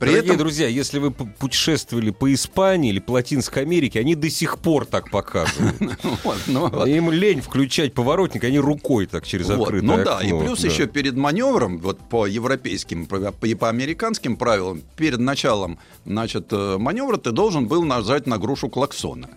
При 0.00 0.12
Дорогие 0.12 0.32
этом 0.32 0.38
друзья, 0.38 0.66
если 0.66 0.98
вы 0.98 1.10
путешествовали 1.10 2.10
по 2.10 2.32
Испании 2.32 2.88
или 2.88 3.00
по 3.00 3.12
Латинской 3.12 3.64
Америке, 3.64 4.00
они 4.00 4.14
до 4.14 4.30
сих 4.30 4.58
пор 4.58 4.86
так 4.86 5.10
показывают. 5.10 5.76
ну. 6.46 6.86
Им 6.86 7.10
лень 7.10 7.42
включать 7.42 7.92
поворотник, 7.92 8.42
они 8.44 8.58
рукой 8.58 9.04
так 9.04 9.26
через 9.26 9.50
открытое 9.50 9.82
Ну 9.82 10.02
да, 10.02 10.20
и 10.22 10.30
плюс 10.30 10.62
да. 10.62 10.68
еще 10.68 10.86
перед 10.86 11.16
маневром, 11.16 11.78
вот 11.80 11.98
по 12.08 12.26
европейским 12.26 13.06
и 13.42 13.54
по 13.54 13.68
американским 13.68 14.36
правилам, 14.36 14.80
перед 14.96 15.18
началом 15.18 15.78
значит, 16.06 16.46
э, 16.50 16.78
маневра 16.78 17.18
ты 17.18 17.30
должен 17.30 17.68
был 17.68 17.84
нажать 17.84 18.26
на 18.26 18.38
грушу 18.38 18.70
клаксона. 18.70 19.28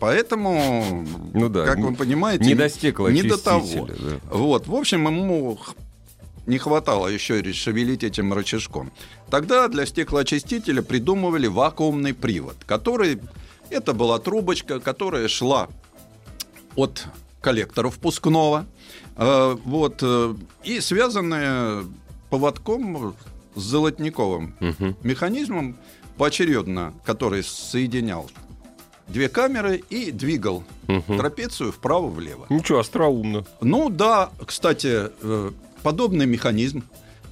Поэтому, 0.00 1.06
Ну 1.32 1.48
да, 1.48 1.64
как 1.64 1.78
вы 1.78 1.94
понимаете, 1.94 2.44
не 2.44 2.54
достекло 2.54 3.08
не 3.08 3.22
до 3.22 3.42
того. 3.42 3.86
да. 3.86 4.20
Вот, 4.30 4.66
в 4.66 4.74
общем, 4.74 5.06
ему 5.06 5.58
не 6.48 6.58
хватало 6.58 7.06
еще 7.06 7.40
и 7.40 7.52
шевелить 7.52 8.02
этим 8.02 8.32
рычажком. 8.32 8.90
Тогда 9.30 9.68
для 9.68 9.86
стеклоочистителя 9.86 10.82
придумывали 10.82 11.46
вакуумный 11.46 12.14
привод, 12.14 12.56
который 12.66 13.20
это 13.70 13.92
была 13.92 14.18
трубочка, 14.18 14.80
которая 14.80 15.28
шла 15.28 15.68
от 16.74 17.06
коллектора 17.42 17.90
впускного, 17.90 18.66
э, 19.16 19.56
вот, 19.64 19.98
э, 20.02 20.34
и 20.64 20.80
связанная 20.80 21.84
поводком 22.30 23.14
с 23.54 23.60
золотниковым 23.62 24.54
Мгм. 24.60 24.96
механизмом 25.02 25.76
поочередно, 26.16 26.94
который 27.04 27.42
соединял 27.44 28.30
две 29.06 29.28
камеры 29.28 29.82
и 29.90 30.10
двигал 30.10 30.64
Мгм. 30.86 31.18
трапецию 31.18 31.72
вправо-влево. 31.72 32.46
Ничего, 32.48 32.78
остроумно. 32.78 33.44
Ну 33.60 33.88
да, 33.90 34.30
кстати, 34.46 35.10
э, 35.22 35.50
подобный 35.82 36.26
механизм 36.26 36.84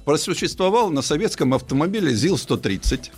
просуществовал 0.05 0.89
на 0.89 1.01
советском 1.01 1.53
автомобиле 1.53 2.13
ЗИЛ-130 2.13 3.11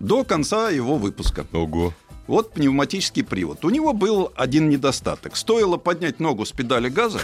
до 0.00 0.24
конца 0.24 0.70
его 0.70 0.96
выпуска. 0.96 1.46
Ого. 1.52 1.94
Вот 2.26 2.52
пневматический 2.52 3.24
привод. 3.24 3.64
У 3.64 3.70
него 3.70 3.92
был 3.92 4.32
один 4.36 4.68
недостаток. 4.68 5.36
Стоило 5.36 5.76
поднять 5.76 6.20
ногу 6.20 6.44
с 6.46 6.52
педали 6.52 6.88
газа, 6.88 7.18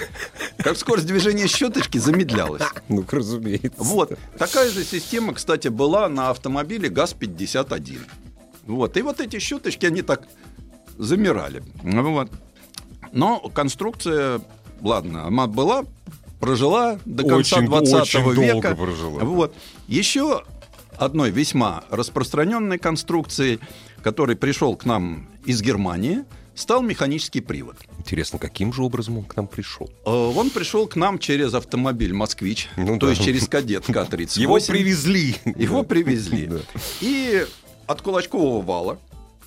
как 0.59 0.77
скорость 0.77 1.07
движения 1.07 1.47
щеточки 1.47 1.99
замедлялась. 1.99 2.63
Ну, 2.89 3.05
разумеется. 3.09 3.71
Вот. 3.79 4.19
Такая 4.39 4.71
же 4.71 4.85
система, 4.85 5.35
кстати, 5.35 5.69
была 5.69 6.09
на 6.09 6.31
автомобиле 6.31 6.89
ГАЗ-51. 6.89 8.01
Вот. 8.67 8.97
И 8.97 9.03
вот 9.03 9.21
эти 9.21 9.39
щеточки, 9.39 9.87
они 9.87 10.03
так 10.03 10.29
замирали. 10.97 11.63
Вот. 11.83 12.31
Но 13.13 13.39
конструкция, 13.41 14.41
ладно, 14.81 15.27
она 15.27 15.47
была, 15.47 15.85
прожила 16.41 16.99
до 17.05 17.25
конца 17.25 17.57
Очень- 17.57 17.67
20 17.67 17.95
очень 18.03 18.41
века. 18.43 18.53
долго 18.53 18.75
прожила. 18.77 19.21
Вот. 19.25 19.55
Еще 19.87 20.43
одной 20.97 21.31
весьма 21.31 21.85
распространенной 21.91 22.79
конструкцией, 22.79 23.61
который 24.03 24.37
пришел 24.37 24.77
к 24.77 24.85
нам 24.85 25.29
из 25.45 25.61
Германии, 25.63 26.25
стал 26.55 26.83
механический 26.83 27.41
привод. 27.41 27.77
Интересно, 27.99 28.39
каким 28.39 28.73
же 28.73 28.83
образом 28.83 29.19
он 29.19 29.25
к 29.25 29.37
нам 29.37 29.47
пришел? 29.47 29.89
Э, 30.05 30.11
Он 30.11 30.51
пришел 30.51 30.87
к 30.89 30.97
нам 30.97 31.19
через 31.21 31.55
автомобиль 31.55 32.13
«Москвич», 32.13 32.69
Ну 32.77 32.99
то 32.99 33.07
да. 33.07 33.13
есть 33.13 33.25
через 33.25 33.47
«Кадет 33.49 33.85
К-38». 33.87 34.41
Его 34.41 34.59
привезли. 34.59 35.37
Его 35.45 35.85
привезли. 35.85 36.51
И 37.01 37.47
от 37.87 38.03
кулачкового 38.03 38.61
вала 38.63 38.99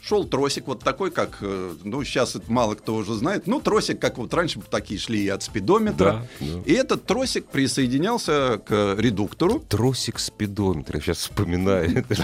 шел 0.02 0.26
тросик 0.26 0.68
вот 0.68 0.84
такой, 0.84 1.12
как, 1.12 1.38
э, 1.42 1.74
ну, 1.84 2.04
сейчас 2.04 2.36
это 2.36 2.52
мало 2.52 2.76
кто 2.76 2.96
уже 2.96 3.14
знает, 3.14 3.46
ну, 3.48 3.60
тросик, 3.62 4.00
как 4.00 4.18
вот 4.18 4.34
раньше 4.34 4.60
такие 4.70 5.00
шли 5.00 5.24
и 5.24 5.28
от 5.30 5.44
спидометра. 5.44 6.28
Да, 6.40 6.46
да. 6.46 6.62
И 6.66 6.74
этот 6.74 7.06
тросик 7.06 7.46
присоединялся 7.46 8.60
к 8.66 8.96
редуктору. 8.98 9.60
Тросик 9.60 10.20
спидометра. 10.20 11.00
Сейчас 11.00 11.18
вспоминаю. 11.20 12.06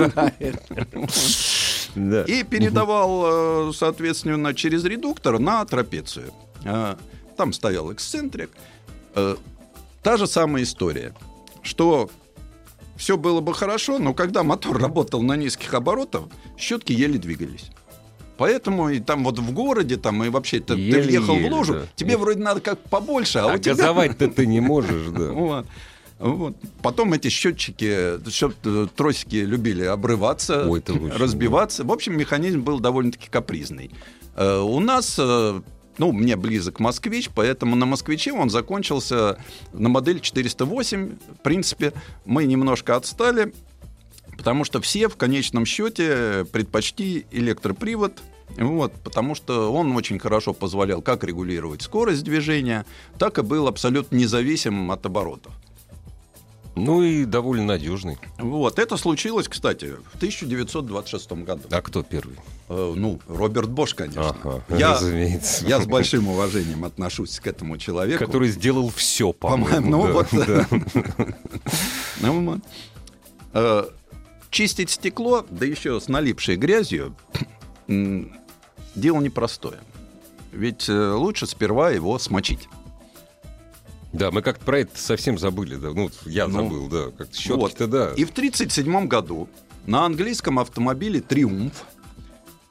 Да, 0.00 0.32
это-. 0.38 0.86
Да. 1.94 2.22
И 2.22 2.44
передавал, 2.44 3.70
э, 3.70 3.72
соответственно, 3.74 4.54
через 4.54 4.84
редуктор 4.84 5.38
на 5.38 5.64
трапецию. 5.64 6.32
Э, 6.64 6.96
Там 7.36 7.52
стоял 7.52 7.92
эксцентрик. 7.92 8.50
Та 9.14 10.16
же 10.16 10.26
самая 10.26 10.62
история, 10.62 11.14
что 11.62 12.08
все 13.00 13.16
было 13.16 13.40
бы 13.40 13.54
хорошо, 13.54 13.98
но 13.98 14.12
когда 14.12 14.42
мотор 14.42 14.78
работал 14.78 15.22
на 15.22 15.34
низких 15.34 15.72
оборотах, 15.72 16.24
щетки 16.58 16.92
еле 16.92 17.18
двигались. 17.18 17.70
Поэтому 18.36 18.90
и 18.90 19.00
там 19.00 19.24
вот 19.24 19.38
в 19.38 19.52
городе, 19.54 19.96
там 19.96 20.22
и 20.22 20.28
вообще 20.28 20.60
ты, 20.60 20.74
ты 20.74 20.80
Еле-еле, 20.80 21.20
въехал 21.20 21.34
в 21.36 21.50
лужу, 21.50 21.72
да. 21.72 21.82
тебе 21.96 22.18
вроде 22.18 22.42
надо 22.42 22.60
как 22.60 22.78
побольше, 22.78 23.38
а, 23.38 23.52
А 23.52 23.54
у 23.54 23.58
тебя... 23.58 23.74
газовать-то 23.74 24.28
ты 24.28 24.46
не 24.46 24.60
можешь, 24.60 25.08
да. 25.08 25.64
Вот. 26.18 26.56
Потом 26.82 27.14
эти 27.14 27.28
счетчики, 27.28 28.20
счет, 28.30 28.54
э, 28.64 28.88
тросики 28.94 29.36
любили 29.36 29.84
обрываться, 29.84 30.68
Ой, 30.68 30.82
разбиваться. 31.16 31.84
В 31.84 31.90
общем, 31.90 32.18
механизм 32.18 32.60
был 32.60 32.80
довольно-таки 32.80 33.30
капризный. 33.30 33.90
Э, 34.36 34.58
У 34.60 34.78
нас, 34.80 35.16
э, 35.18 35.62
ну, 35.98 36.12
мне 36.12 36.36
близок 36.36 36.80
москвич, 36.80 37.30
поэтому 37.34 37.76
на 37.76 37.86
москвиче 37.86 38.32
он 38.32 38.50
закончился 38.50 39.38
на 39.72 39.88
модель 39.88 40.20
408. 40.20 41.16
В 41.38 41.42
принципе, 41.42 41.92
мы 42.24 42.44
немножко 42.44 42.96
отстали, 42.96 43.52
потому 44.36 44.64
что 44.64 44.80
все 44.80 45.08
в 45.08 45.16
конечном 45.16 45.66
счете 45.66 46.46
предпочти 46.52 47.26
электропривод. 47.30 48.20
Вот, 48.56 48.92
потому 49.04 49.34
что 49.34 49.72
он 49.72 49.94
очень 49.94 50.18
хорошо 50.18 50.52
позволял 50.52 51.02
как 51.02 51.22
регулировать 51.22 51.82
скорость 51.82 52.24
движения, 52.24 52.84
так 53.18 53.38
и 53.38 53.42
был 53.42 53.68
абсолютно 53.68 54.16
независимым 54.16 54.90
от 54.90 55.06
оборотов. 55.06 55.52
Ну 56.76 57.02
и 57.02 57.24
довольно 57.24 57.64
надежный. 57.64 58.18
Вот, 58.38 58.78
это 58.78 58.96
случилось, 58.96 59.48
кстати, 59.48 59.96
в 60.12 60.16
1926 60.16 61.32
году. 61.32 61.62
А 61.70 61.82
кто 61.82 62.02
первый? 62.02 62.36
Э, 62.68 62.92
ну, 62.96 63.20
Роберт 63.26 63.68
Бош, 63.68 63.94
конечно. 63.94 64.30
Ага, 64.42 64.62
я, 64.70 64.92
разумеется. 64.92 65.66
я 65.66 65.80
с 65.80 65.86
большим 65.86 66.28
уважением 66.28 66.84
отношусь 66.84 67.40
к 67.40 67.46
этому 67.46 67.76
человеку. 67.76 68.24
Который 68.24 68.48
сделал 68.48 68.88
все, 68.88 69.32
по-моему. 69.32 69.66
По-моему, 69.66 69.90
ну 69.90 70.12
вот. 70.12 70.28
Ну. 72.20 72.60
Э, 73.52 73.84
Чистить 74.50 74.90
стекло, 74.90 75.46
да 75.48 75.64
еще 75.64 76.00
с 76.00 76.08
налипшей 76.08 76.56
грязью, 76.56 77.14
дело 77.86 79.20
непростое. 79.20 79.78
Ведь 80.50 80.88
э, 80.88 81.12
лучше 81.12 81.46
сперва 81.46 81.90
его 81.90 82.18
смочить. 82.18 82.68
Да, 84.12 84.30
мы 84.30 84.42
как-то 84.42 84.64
про 84.64 84.80
это 84.80 84.98
совсем 84.98 85.38
забыли. 85.38 85.76
Да. 85.76 85.90
Ну, 85.90 86.10
я 86.26 86.46
Ну, 86.48 86.64
забыл, 86.64 86.88
да. 86.88 87.10
Как 87.16 87.32
щетки-то, 87.34 87.56
Вот. 87.84 87.90
да. 87.90 88.12
И 88.16 88.24
в 88.24 88.30
1937 88.30 89.06
году 89.06 89.48
на 89.86 90.04
английском 90.04 90.58
автомобиле 90.58 91.20
«Триумф» 91.20 91.84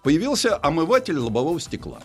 появился 0.03 0.57
омыватель 0.61 1.17
лобового 1.17 1.59
стекла. 1.59 1.99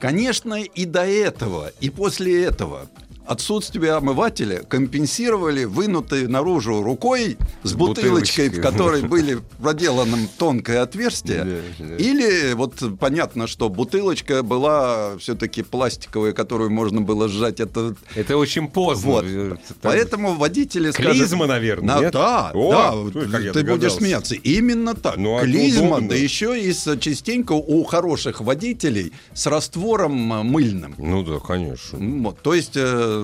Конечно, 0.00 0.54
и 0.62 0.84
до 0.84 1.06
этого, 1.06 1.72
и 1.80 1.88
после 1.88 2.44
этого 2.44 2.88
отсутствие 3.26 3.92
омывателя 3.92 4.58
компенсировали 4.68 5.64
вынутой 5.64 6.26
наружу 6.28 6.82
рукой 6.82 7.36
с 7.62 7.72
бутылочкой, 7.72 8.48
в 8.50 8.60
которой 8.60 9.02
были 9.02 9.38
проделано 9.60 10.16
тонкое 10.38 10.82
отверстие. 10.82 11.44
Да, 11.78 11.84
да. 11.86 11.96
Или 11.96 12.52
вот 12.54 12.74
понятно, 13.00 13.46
что 13.46 13.68
бутылочка 13.68 14.42
была 14.42 15.16
все-таки 15.18 15.62
пластиковая, 15.62 16.32
которую 16.32 16.70
можно 16.70 17.00
было 17.00 17.28
сжать. 17.28 17.60
Это 17.60 17.94
Это 18.14 18.36
очень 18.36 18.68
поздно. 18.68 19.10
вот. 19.12 19.24
Там- 19.24 19.58
Поэтому 19.82 20.34
водители 20.34 20.90
скажут... 20.90 21.12
Клизма, 21.12 21.46
наверное, 21.46 21.94
На- 21.96 22.00
нет? 22.00 22.12
да, 22.12 22.50
О, 22.54 23.10
да, 23.12 23.20
как 23.30 23.52
ты 23.52 23.64
будешь 23.64 23.92
смеяться. 23.94 24.34
Именно 24.34 24.94
так. 24.94 25.16
Ну, 25.16 25.36
а 25.38 25.42
Клизма, 25.42 26.00
да 26.00 26.14
еще 26.14 26.60
и 26.60 26.72
с- 26.72 26.96
частенько 26.98 27.52
у 27.52 27.84
хороших 27.84 28.40
водителей 28.40 29.12
с 29.32 29.46
раствором 29.46 30.32
э, 30.32 30.42
мыльным. 30.42 30.94
Ну 30.98 31.22
да, 31.22 31.38
конечно. 31.38 31.98
Вот, 31.98 32.40
то 32.40 32.54
есть 32.54 32.76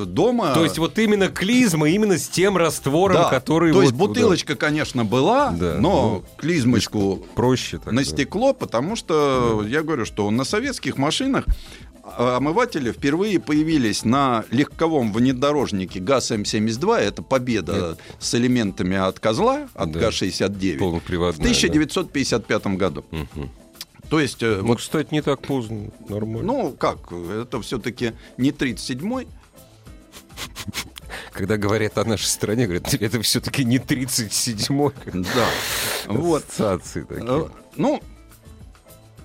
э, 0.03 0.05
дома... 0.07 0.55
То 0.55 0.64
есть 0.64 0.79
вот 0.79 0.98
именно 0.98 1.29
клизма, 1.29 1.88
именно 1.88 2.18
с 2.18 2.29
тем 2.29 2.57
раствором, 2.57 3.16
да, 3.16 3.31
который... 3.31 3.72
то 3.72 3.83
есть 3.83 3.92
вот, 3.94 4.09
бутылочка, 4.09 4.57
конечно, 4.57 5.05
была, 5.05 5.50
Да, 5.50 5.76
но 5.79 6.22
ну, 6.24 6.24
клизмочку 6.37 7.20
да, 7.20 7.26
проще 7.35 7.79
так. 7.79 7.92
на 7.92 8.03
да. 8.03 8.09
стекло, 8.09 8.53
потому 8.53 8.96
что 8.96 9.64
я 9.66 9.83
говорю, 9.83 10.05
что 10.05 10.31
на 10.31 10.44
советских 10.44 10.96
машинах 10.96 11.46
а, 12.16 12.37
омыватели 12.37 12.92
впервые 12.92 13.38
появились 13.40 14.05
на 14.05 14.44
легковом 14.50 15.12
внедорожнике 15.12 16.00
ГАЗ-М72. 16.00 16.96
Это 16.96 17.22
победа 17.22 17.96
с 18.18 18.35
элементами 18.35 18.96
от 18.96 19.20
козла, 19.20 19.68
от 19.74 19.92
Да. 19.92 20.00
ГАЗ-69. 20.00 20.76
В 20.76 20.79
Полноприводная, 20.79 21.44
1955 21.44 22.66
году. 22.76 23.05
да. 23.11 23.18
Мгм. 23.18 23.50
То 24.09 24.18
есть, 24.18 24.42
э, 24.42 24.59
Ну, 24.61 24.68
вот, 24.68 24.79
кстати, 24.79 25.09
не 25.12 25.22
так 25.22 25.40
поздно. 25.40 25.90
Нормально. 26.09 26.42
ну 26.42 26.74
как, 26.76 27.12
это 27.12 27.61
все-таки 27.62 28.12
не 28.37 28.50
37-й. 28.50 29.29
Когда 31.33 31.57
говорят 31.57 31.96
о 31.98 32.05
нашей 32.05 32.26
стране, 32.26 32.64
говорят, 32.64 32.92
это 32.94 33.20
все-таки 33.22 33.64
не 33.64 33.79
37-й. 33.79 35.22
Да. 35.35 35.46
Вот. 36.07 36.44
Ассоциации 36.48 37.03
такие. 37.03 37.46
Э, 37.46 37.48
Ну, 37.76 38.03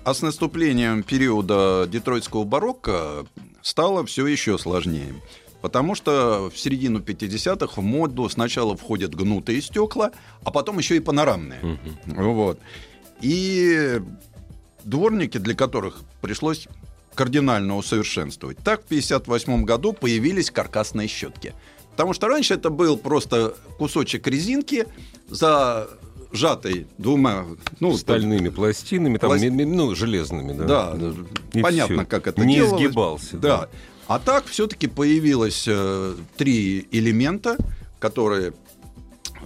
а 0.04 0.14
с 0.14 0.22
наступлением 0.22 1.02
периода 1.02 1.86
детройтского 1.90 2.44
барокко 2.44 3.26
стало 3.60 4.06
все 4.06 4.26
еще 4.26 4.56
сложнее. 4.56 5.14
Потому 5.60 5.96
что 5.96 6.48
в 6.54 6.56
середину 6.56 7.00
50-х 7.00 7.80
в 7.80 7.84
моду 7.84 8.28
сначала 8.28 8.76
входят 8.76 9.14
гнутые 9.14 9.60
стекла, 9.60 10.12
а 10.44 10.52
потом 10.52 10.78
еще 10.78 10.96
и 10.96 11.00
панорамные. 11.00 11.78
Вот. 12.06 12.60
И 13.20 14.00
дворники, 14.84 15.38
для 15.38 15.54
которых 15.54 16.02
пришлось 16.20 16.68
кардинально 17.16 17.76
усовершенствовать. 17.76 18.58
Так 18.58 18.82
в 18.82 18.86
1958 18.86 19.64
году 19.64 19.92
появились 19.92 20.50
каркасные 20.50 21.08
щетки. 21.08 21.54
Потому 21.90 22.12
что 22.12 22.28
раньше 22.28 22.54
это 22.54 22.70
был 22.70 22.98
просто 22.98 23.54
кусочек 23.78 24.26
резинки 24.28 24.86
за 25.28 25.88
сжатой 26.30 26.86
двумя 26.98 27.44
ну, 27.80 27.96
стальными 27.96 28.50
пластинами, 28.50 29.16
там, 29.16 29.30
пласт... 29.30 29.44
ну, 29.44 29.94
железными, 29.94 30.52
да. 30.52 30.92
Да, 30.94 31.14
И 31.54 31.62
понятно, 31.62 31.96
все. 31.96 32.06
как 32.06 32.26
это 32.26 32.44
Не 32.44 32.56
делалось. 32.56 32.82
изгибался. 32.82 33.36
Да. 33.38 33.56
да. 33.56 33.68
А 34.08 34.18
так 34.18 34.44
все-таки 34.46 34.86
появилось 34.86 35.64
э, 35.66 36.14
три 36.36 36.86
элемента, 36.92 37.56
которые 37.98 38.52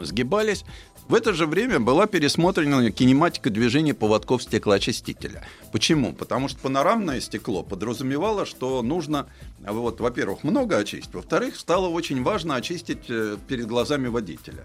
сгибались. 0.02 0.64
В 1.11 1.14
это 1.14 1.33
же 1.33 1.46
время 1.46 1.81
была 1.81 2.07
пересмотрена 2.07 2.92
кинематика 2.92 3.51
движения 3.51 3.94
поводков 3.94 4.44
стеклоочистителя. 4.44 5.42
Почему? 5.73 6.12
Потому 6.12 6.46
что 6.46 6.61
панорамное 6.61 7.20
стекло 7.20 7.64
подразумевало, 7.64 8.46
что 8.46 8.81
нужно, 8.81 9.27
вот, 9.59 9.99
во-первых, 9.99 10.44
много 10.44 10.77
очистить, 10.79 11.12
во-вторых, 11.12 11.57
стало 11.57 11.88
очень 11.88 12.23
важно 12.23 12.55
очистить 12.55 13.07
э, 13.09 13.38
перед 13.49 13.66
глазами 13.66 14.07
водителя. 14.07 14.62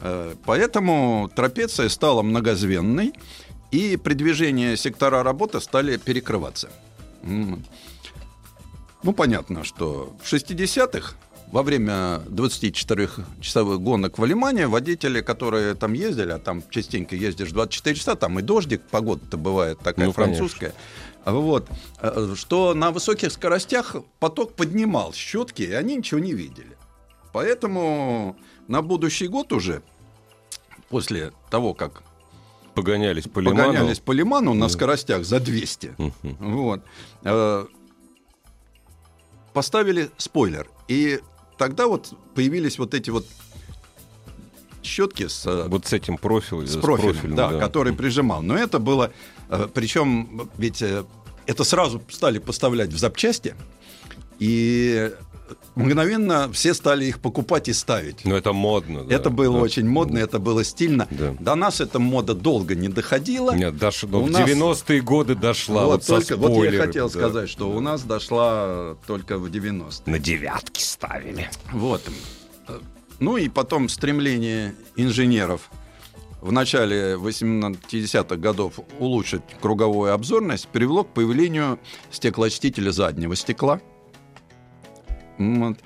Э, 0.00 0.34
поэтому 0.44 1.30
трапеция 1.32 1.88
стала 1.88 2.22
многозвенной, 2.22 3.12
и 3.70 3.96
при 3.96 4.14
движении 4.14 4.74
сектора 4.74 5.22
работы 5.22 5.60
стали 5.60 5.98
перекрываться. 5.98 6.68
Ну, 7.22 9.12
понятно, 9.16 9.62
что 9.62 10.16
в 10.20 10.32
60-х 10.32 11.14
во 11.52 11.62
время 11.62 12.22
24-часовых 12.28 13.78
гонок 13.78 14.18
в 14.18 14.22
Алимане 14.22 14.66
водители, 14.66 15.20
которые 15.20 15.74
там 15.74 15.92
ездили, 15.92 16.32
а 16.32 16.38
там 16.38 16.62
частенько 16.70 17.14
ездишь 17.14 17.52
24 17.52 17.96
часа, 17.96 18.14
там 18.14 18.38
и 18.38 18.42
дождик, 18.42 18.82
погода-то 18.90 19.36
бывает 19.36 19.78
такая 19.78 20.06
ну, 20.06 20.12
французская, 20.12 20.74
конечно. 21.24 21.40
вот, 21.40 21.68
э, 22.00 22.34
что 22.36 22.74
на 22.74 22.90
высоких 22.90 23.32
скоростях 23.32 23.96
поток 24.18 24.54
поднимал 24.54 25.12
щетки, 25.12 25.62
и 25.62 25.72
они 25.72 25.96
ничего 25.96 26.20
не 26.20 26.32
видели. 26.32 26.76
Поэтому 27.32 28.36
на 28.66 28.82
будущий 28.82 29.28
год 29.28 29.52
уже, 29.52 29.82
после 30.88 31.32
того, 31.50 31.74
как 31.74 32.02
погонялись 32.74 33.24
по 33.24 33.38
лиману, 33.38 33.72
погонялись 33.72 34.00
по 34.00 34.12
лиману 34.12 34.52
на 34.52 34.68
скоростях 34.68 35.24
за 35.24 35.38
200, 35.38 35.94
вот, 36.22 36.82
э, 37.24 37.66
поставили 39.52 40.10
спойлер. 40.18 40.68
И 40.88 41.20
тогда 41.58 41.86
вот 41.86 42.12
появились 42.34 42.78
вот 42.78 42.94
эти 42.94 43.10
вот 43.10 43.26
щетки 44.82 45.28
с... 45.28 45.46
Э, 45.46 45.68
вот 45.68 45.86
с 45.86 45.92
этим 45.92 46.16
профилем. 46.16 46.66
С 46.66 46.76
профилем, 46.76 47.14
с 47.14 47.16
профилем 47.18 47.36
да, 47.36 47.50
да, 47.50 47.58
который 47.58 47.92
прижимал. 47.92 48.42
Но 48.42 48.56
это 48.56 48.78
было... 48.78 49.12
Э, 49.48 49.68
Причем 49.72 50.50
ведь 50.56 50.82
э, 50.82 51.04
это 51.46 51.64
сразу 51.64 52.02
стали 52.08 52.38
поставлять 52.38 52.92
в 52.92 52.98
запчасти. 52.98 53.54
И 54.38 55.12
мгновенно 55.74 56.50
все 56.52 56.74
стали 56.74 57.04
их 57.04 57.20
покупать 57.20 57.68
и 57.68 57.72
ставить. 57.72 58.24
Ну, 58.24 58.34
это 58.34 58.52
модно. 58.52 59.04
Да, 59.04 59.14
это 59.14 59.30
было 59.30 59.58
да. 59.58 59.62
очень 59.62 59.88
модно, 59.88 60.18
это 60.18 60.38
было 60.38 60.64
стильно. 60.64 61.06
Да. 61.10 61.34
До 61.38 61.54
нас 61.54 61.80
эта 61.80 61.98
мода 61.98 62.34
долго 62.34 62.74
не 62.74 62.88
доходила. 62.88 63.52
Нет, 63.54 63.76
дош... 63.76 64.02
Ну, 64.02 64.22
в 64.22 64.30
90-е 64.30 65.00
годы 65.00 65.34
дошла. 65.34 65.86
Вот, 65.86 66.06
вот, 66.08 66.26
только, 66.26 66.36
вот 66.36 66.64
я 66.64 66.80
хотел 66.80 67.08
да. 67.08 67.18
сказать, 67.18 67.48
что 67.48 67.70
у 67.70 67.80
нас 67.80 68.02
дошла 68.02 68.96
только 69.06 69.38
в 69.38 69.46
90-е. 69.46 70.10
На 70.10 70.18
девятки 70.18 70.80
ставили. 70.80 71.50
Вот. 71.72 72.02
Ну 73.18 73.36
и 73.36 73.48
потом 73.48 73.88
стремление 73.88 74.74
инженеров 74.94 75.70
в 76.42 76.52
начале 76.52 77.14
80-х 77.14 78.36
годов 78.36 78.78
улучшить 78.98 79.42
круговую 79.60 80.12
обзорность 80.12 80.68
привело 80.68 81.02
к 81.02 81.08
появлению 81.08 81.78
стеклоочистителя 82.10 82.90
заднего 82.90 83.34
стекла– 83.34 83.80
вот. 85.38 85.78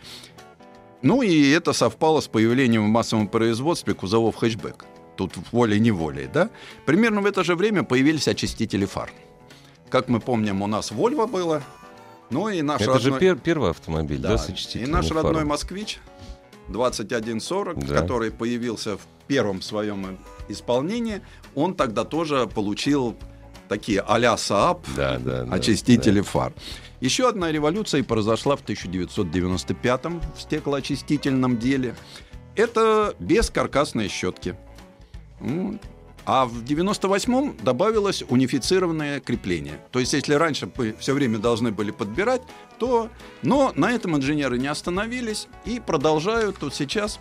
Ну 1.02 1.22
и 1.22 1.50
это 1.50 1.72
совпало 1.72 2.20
с 2.20 2.28
появлением 2.28 2.86
в 2.86 2.88
массовом 2.88 3.28
производстве 3.28 3.94
кузовов 3.94 4.36
хэтчбэк. 4.36 4.84
Тут 5.16 5.32
волей-неволей, 5.52 6.28
да? 6.32 6.50
Примерно 6.86 7.20
в 7.20 7.26
это 7.26 7.44
же 7.44 7.54
время 7.54 7.82
появились 7.82 8.28
очистители 8.28 8.84
фар. 8.84 9.10
Как 9.88 10.08
мы 10.08 10.20
помним, 10.20 10.62
у 10.62 10.66
нас 10.66 10.92
Volvo 10.92 11.26
было, 11.26 11.62
ну 12.30 12.48
и 12.48 12.62
наш 12.62 12.80
Это 12.80 12.94
родной... 12.94 13.12
же 13.12 13.18
пер 13.18 13.36
первый 13.36 13.70
автомобиль, 13.70 14.18
да, 14.18 14.30
да 14.30 14.38
с 14.38 14.76
И 14.76 14.86
наш 14.86 15.08
фаром. 15.08 15.26
родной 15.26 15.44
«Москвич» 15.44 15.98
2140, 16.68 17.86
да. 17.86 17.94
который 17.94 18.30
появился 18.30 18.96
в 18.96 19.00
первом 19.26 19.62
своем 19.62 20.18
исполнении, 20.48 21.22
он 21.54 21.74
тогда 21.74 22.04
тоже 22.04 22.46
получил 22.46 23.16
такие 23.68 24.00
а-ля 24.00 24.34
Saab 24.34 24.80
да, 24.96 25.18
да, 25.18 25.42
очистители 25.50 26.20
да. 26.20 26.24
фар. 26.26 26.52
Еще 27.00 27.28
одна 27.28 27.50
революция 27.50 28.04
произошла 28.04 28.56
в 28.56 28.64
1995-м 28.64 30.20
в 30.36 30.40
стеклоочистительном 30.40 31.58
деле. 31.58 31.96
Это 32.54 33.14
бескаркасные 33.18 34.08
щетки. 34.08 34.54
А 36.26 36.44
в 36.44 36.62
98-м 36.62 37.56
добавилось 37.62 38.22
унифицированное 38.28 39.20
крепление. 39.20 39.80
То 39.90 39.98
есть, 39.98 40.12
если 40.12 40.34
раньше 40.34 40.70
мы 40.76 40.94
все 40.98 41.14
время 41.14 41.38
должны 41.38 41.72
были 41.72 41.90
подбирать, 41.90 42.42
то... 42.78 43.08
Но 43.42 43.72
на 43.74 43.90
этом 43.92 44.16
инженеры 44.16 44.58
не 44.58 44.66
остановились 44.66 45.48
и 45.64 45.80
продолжают 45.80 46.60
вот 46.60 46.74
сейчас 46.74 47.18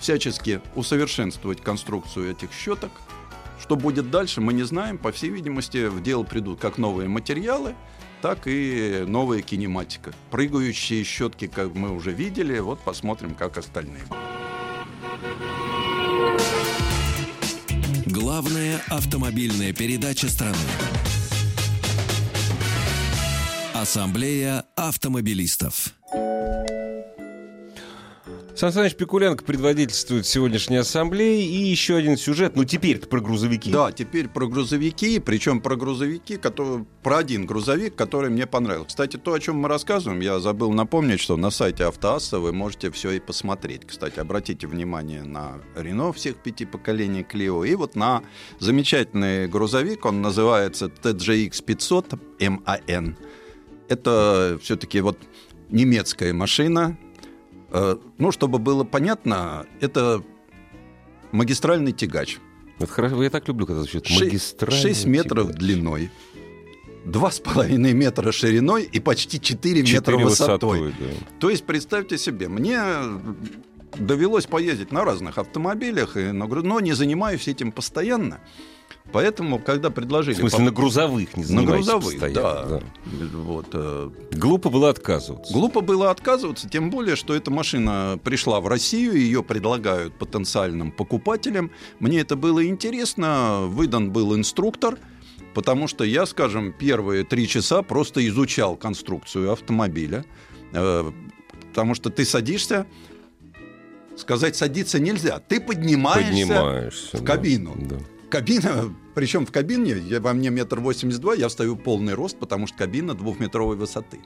всячески 0.00 0.60
усовершенствовать 0.76 1.60
конструкцию 1.60 2.30
этих 2.30 2.52
щеток. 2.52 2.92
Что 3.60 3.76
будет 3.76 4.10
дальше, 4.10 4.40
мы 4.40 4.52
не 4.52 4.62
знаем. 4.62 4.98
По 4.98 5.12
всей 5.12 5.30
видимости, 5.30 5.86
в 5.88 6.02
дело 6.02 6.22
придут 6.22 6.60
как 6.60 6.78
новые 6.78 7.08
материалы– 7.08 7.74
так 8.20 8.46
и 8.46 9.04
новая 9.06 9.42
кинематика. 9.42 10.12
Прыгающие 10.30 11.04
щетки, 11.04 11.46
как 11.46 11.74
мы 11.74 11.94
уже 11.94 12.12
видели, 12.12 12.58
вот 12.58 12.80
посмотрим, 12.80 13.34
как 13.34 13.58
остальные. 13.58 14.02
Главная 18.06 18.80
автомобильная 18.88 19.72
передача 19.72 20.28
страны. 20.28 20.56
Ассамблея 23.74 24.64
автомобилистов. 24.74 25.97
Сан 28.58 28.72
Саныч 28.72 28.96
Пикуленко 28.96 29.44
предводительствует 29.44 30.26
сегодняшней 30.26 30.78
ассамблеи. 30.78 31.44
И 31.44 31.68
еще 31.68 31.94
один 31.94 32.16
сюжет. 32.16 32.56
Ну, 32.56 32.64
теперь 32.64 32.98
про 32.98 33.20
грузовики. 33.20 33.70
Да, 33.70 33.92
теперь 33.92 34.28
про 34.28 34.48
грузовики. 34.48 35.20
Причем 35.20 35.60
про 35.60 35.76
грузовики, 35.76 36.36
который, 36.38 36.84
про 37.04 37.18
один 37.18 37.46
грузовик, 37.46 37.94
который 37.94 38.30
мне 38.30 38.48
понравился. 38.48 38.88
Кстати, 38.88 39.16
то, 39.16 39.32
о 39.32 39.38
чем 39.38 39.58
мы 39.58 39.68
рассказываем, 39.68 40.18
я 40.18 40.40
забыл 40.40 40.72
напомнить, 40.72 41.20
что 41.20 41.36
на 41.36 41.50
сайте 41.50 41.84
Автоасса 41.84 42.40
вы 42.40 42.52
можете 42.52 42.90
все 42.90 43.12
и 43.12 43.20
посмотреть. 43.20 43.86
Кстати, 43.86 44.18
обратите 44.18 44.66
внимание 44.66 45.22
на 45.22 45.60
Рено 45.76 46.12
всех 46.12 46.42
пяти 46.42 46.66
поколений 46.66 47.22
Клио. 47.22 47.62
И 47.62 47.76
вот 47.76 47.94
на 47.94 48.24
замечательный 48.58 49.46
грузовик, 49.46 50.04
он 50.04 50.20
называется 50.20 50.86
TGX 50.86 51.62
500 51.62 52.14
MAN. 52.40 53.14
Это 53.88 54.58
все-таки 54.60 55.00
вот 55.00 55.16
немецкая 55.70 56.32
машина, 56.32 56.98
ну, 57.70 58.32
чтобы 58.32 58.58
было 58.58 58.84
понятно, 58.84 59.66
это 59.80 60.22
магистральный 61.32 61.92
тягач. 61.92 62.38
Это 62.78 62.92
хорошо, 62.92 63.22
я 63.22 63.30
так 63.30 63.46
люблю, 63.48 63.66
когда 63.66 63.82
звучит 63.82 64.08
магистральный 64.10 64.80
6 64.80 65.06
метров 65.06 65.48
тягач. 65.48 65.58
длиной, 65.58 66.10
2,5 67.04 67.92
метра 67.92 68.32
шириной 68.32 68.84
и 68.84 69.00
почти 69.00 69.40
4, 69.40 69.84
4 69.84 69.98
метра 69.98 70.16
высотой. 70.16 70.80
высотой 70.80 71.08
да. 71.08 71.14
То 71.40 71.50
есть, 71.50 71.64
представьте 71.64 72.18
себе, 72.18 72.48
мне 72.48 72.80
довелось 73.96 74.46
поездить 74.46 74.92
на 74.92 75.04
разных 75.04 75.38
автомобилях, 75.38 76.14
но 76.14 76.80
не 76.80 76.92
занимаюсь 76.92 77.48
этим 77.48 77.72
постоянно. 77.72 78.40
Поэтому, 79.12 79.58
когда 79.58 79.90
предложили... 79.90 80.34
В 80.34 80.38
смысле, 80.38 80.58
по... 80.58 80.64
на 80.64 80.70
грузовых 80.70 81.36
не 81.36 81.54
На 81.54 81.62
грузовых, 81.62 82.18
да. 82.32 82.64
да. 82.66 82.80
Вот, 83.32 83.68
э... 83.72 84.10
Глупо 84.32 84.68
было 84.68 84.90
отказываться. 84.90 85.52
Глупо 85.52 85.80
было 85.80 86.10
отказываться, 86.10 86.68
тем 86.68 86.90
более, 86.90 87.16
что 87.16 87.34
эта 87.34 87.50
машина 87.50 88.18
пришла 88.22 88.60
в 88.60 88.68
Россию, 88.68 89.14
ее 89.14 89.42
предлагают 89.42 90.14
потенциальным 90.18 90.92
покупателям. 90.92 91.70
Мне 92.00 92.20
это 92.20 92.36
было 92.36 92.66
интересно, 92.66 93.62
выдан 93.66 94.10
был 94.12 94.36
инструктор, 94.36 94.98
потому 95.54 95.88
что 95.88 96.04
я, 96.04 96.26
скажем, 96.26 96.72
первые 96.72 97.24
три 97.24 97.48
часа 97.48 97.82
просто 97.82 98.26
изучал 98.28 98.76
конструкцию 98.76 99.52
автомобиля, 99.52 100.26
э, 100.72 101.10
потому 101.70 101.94
что 101.94 102.10
ты 102.10 102.26
садишься, 102.26 102.86
сказать 104.16 104.54
садиться 104.54 104.98
нельзя, 104.98 105.38
ты 105.38 105.60
поднимаешься, 105.60 106.46
поднимаешься 106.46 107.16
в 107.16 107.24
кабину. 107.24 107.74
Да 107.78 107.96
кабина, 108.30 108.94
причем 109.14 109.46
в 109.46 109.52
кабине, 109.52 109.96
я, 109.98 110.20
во 110.20 110.32
мне 110.32 110.50
метр 110.50 110.80
восемьдесят 110.80 111.20
два, 111.20 111.34
я 111.34 111.48
встаю 111.48 111.76
полный 111.76 112.14
рост, 112.14 112.38
потому 112.38 112.66
что 112.66 112.78
кабина 112.78 113.14
двухметровой 113.14 113.76
высоты. 113.76 114.20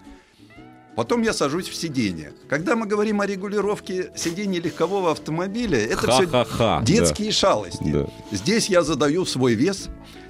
Потом 0.94 1.22
я 1.22 1.32
сажусь 1.32 1.68
в 1.68 1.74
сиденье. 1.74 2.34
Когда 2.48 2.76
мы 2.76 2.86
говорим 2.86 3.22
о 3.22 3.26
регулировке 3.26 4.12
сидений 4.14 4.61
легкового 4.61 5.12
автомобиля, 5.12 5.78
это 5.78 6.07
Ха-ха-ха, 6.07 6.82
все 6.84 6.94
детские 6.94 7.32
шалости. 7.32 7.90
Да. 7.90 8.09
Здесь 8.30 8.68
я 8.68 8.82
задаю 8.82 9.24
свой 9.24 9.55
вес, 9.55 9.88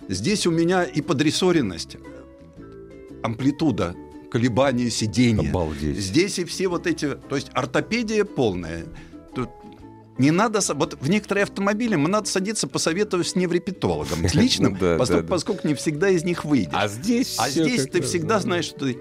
здесь 0.08 0.46
у 0.46 0.52
меня 0.52 0.84
и 0.84 1.00
подрессоренность, 1.00 1.96
амплитуда 3.24 3.96
колебания 4.30 4.88
сидения. 4.88 5.50
Обалдеть. 5.50 5.98
Здесь 5.98 6.38
и 6.38 6.44
все 6.44 6.68
вот 6.68 6.86
эти, 6.86 7.16
то 7.28 7.34
есть 7.34 7.50
ортопедия 7.52 8.24
полная. 8.24 8.86
Не 10.18 10.30
надо, 10.30 10.60
вот 10.74 10.96
в 11.00 11.08
некоторые 11.08 11.44
автомобили 11.44 11.96
мы 11.96 12.08
надо 12.08 12.28
садиться 12.28 12.68
посоветовать 12.68 13.28
с 13.28 13.34
неврепетологом, 13.34 14.28
с 14.28 14.34
личным, 14.34 14.72
Ну 14.74 14.78
да, 14.78 14.96
поскольку, 14.98 15.22
да, 15.22 15.26
да. 15.28 15.34
поскольку 15.34 15.68
не 15.68 15.74
всегда 15.74 16.10
из 16.10 16.22
них 16.24 16.44
выйдешь. 16.44 16.72
А 16.74 16.86
здесь 16.88 17.36
А 17.38 17.48
здесь 17.50 17.86
ты 17.86 18.02
всегда 18.02 18.34
да. 18.36 18.40
знаешь, 18.40 18.66
что 18.66 18.80
ты 18.86 18.98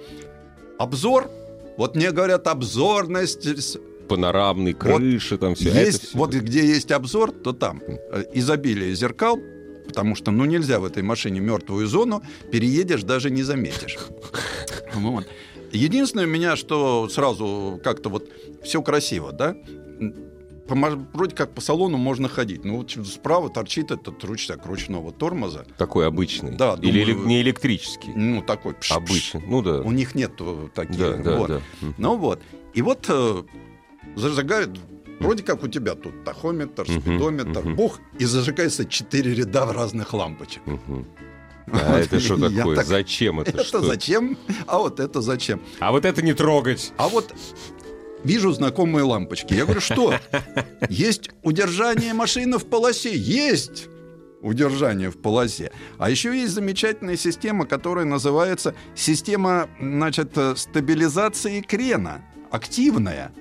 обзор. 0.80 1.30
Вот 1.78 1.95
мне 1.95 2.12
говорят 2.12 2.47
обзорность. 2.47 3.45
с- 3.45 3.78
панорамный, 4.07 4.74
Вот 4.74 4.80
крыши, 4.82 5.38
там 5.38 5.55
все. 5.55 5.70
Есть, 5.72 6.14
вот 6.14 6.34
где 6.34 6.66
есть 6.66 6.91
обзор, 6.91 7.32
то 7.32 7.53
там 7.53 7.82
э, 7.88 8.26
изобилие 8.34 8.93
зеркал, 8.93 9.39
потому 9.88 10.16
что 10.16 10.32
ну 10.32 10.43
нельзя 10.45 10.80
в 10.80 10.86
этой 10.86 11.01
машине 11.01 11.39
мертвую 11.39 11.88
зону, 11.88 12.22
переедешь 12.51 13.03
даже 13.03 13.30
не 13.32 13.43
заметишь. 13.43 13.97
Вот. 14.93 15.26
Единственное 15.72 16.26
у 16.26 16.30
меня, 16.30 16.57
что 16.57 17.07
сразу 17.07 17.80
как-то 17.82 18.09
вот 18.09 18.28
все 18.62 18.82
красиво, 18.82 19.32
да? 19.32 19.55
По 20.72 20.89
вроде 21.13 21.36
как 21.36 21.53
по 21.53 21.59
салону 21.59 21.97
можно 21.97 22.30
ходить. 22.30 22.63
Ну, 22.63 22.78
вот 22.78 22.91
справа 23.07 23.49
торчит 23.49 23.91
этот 23.91 24.24
ручник 24.24 24.65
ручного 24.65 25.11
тормоза. 25.11 25.65
такой 25.78 26.07
обычный. 26.07 26.51
Да, 26.55 26.78
Или 26.82 27.03
эле- 27.03 27.26
не 27.26 27.41
электрический. 27.41 28.13
Ну, 28.15 28.41
такой 28.41 28.74
пш-пш. 28.74 28.91
Обычный. 28.95 29.43
Ну 29.45 29.61
да. 29.61 29.82
У 29.82 29.91
них 29.91 30.15
нету 30.15 30.72
таких. 30.74 30.97
Да, 30.97 31.17
да, 31.17 31.38
вот. 31.38 31.47
да. 31.49 31.61
Ну 31.97 32.15
вот. 32.15 32.41
И 32.74 32.82
вот 32.82 33.05
э, 33.09 33.43
зажигают, 34.15 34.80
вроде 35.19 35.43
как 35.43 35.61
у 35.63 35.67
тебя 35.67 35.95
тут 35.95 36.24
тахометр, 36.24 36.86
спидометр, 36.86 37.61
мгм. 37.65 37.76
бух, 37.76 37.99
и 38.17 38.24
зажигается 38.24 38.86
четыре 38.86 39.34
ряда 39.34 39.65
разных 39.74 40.13
лампочек. 40.13 40.65
Мгм. 40.65 41.05
А 41.74 41.99
это 41.99 42.19
что 42.22 42.38
такое? 42.49 42.78
так- 42.78 42.86
Зачем 42.86 43.41
это? 43.41 43.51
Это 43.55 43.63
что? 43.65 43.82
зачем? 43.82 44.38
А 44.67 44.78
вот 44.80 44.99
это 45.01 45.22
зачем? 45.22 45.61
А 45.80 45.91
вот 45.91 46.05
это 46.05 46.22
не 46.22 46.34
трогать. 46.34 46.93
А 46.97 47.07
вот 47.09 47.34
вижу 48.24 48.51
знакомые 48.51 49.03
лампочки. 49.03 49.53
Я 49.53 49.65
говорю, 49.65 49.82
что? 49.82 50.13
Есть 50.89 51.30
удержание 51.43 52.13
машины 52.13 52.57
в 52.57 52.65
полосе? 52.65 53.15
Есть! 53.15 53.88
удержание 54.41 55.11
в 55.11 55.22
полосе. 55.22 55.72
А 55.99 56.09
еще 56.09 56.36
есть 56.36 56.53
замечательная 56.53 57.15
система, 57.15 57.67
которая 57.67 58.05
называется 58.05 58.74
система 58.95 59.69
значит, 59.80 60.36
стабилизации 60.55 61.61
крена. 61.61 62.24
Активная. 62.49 63.32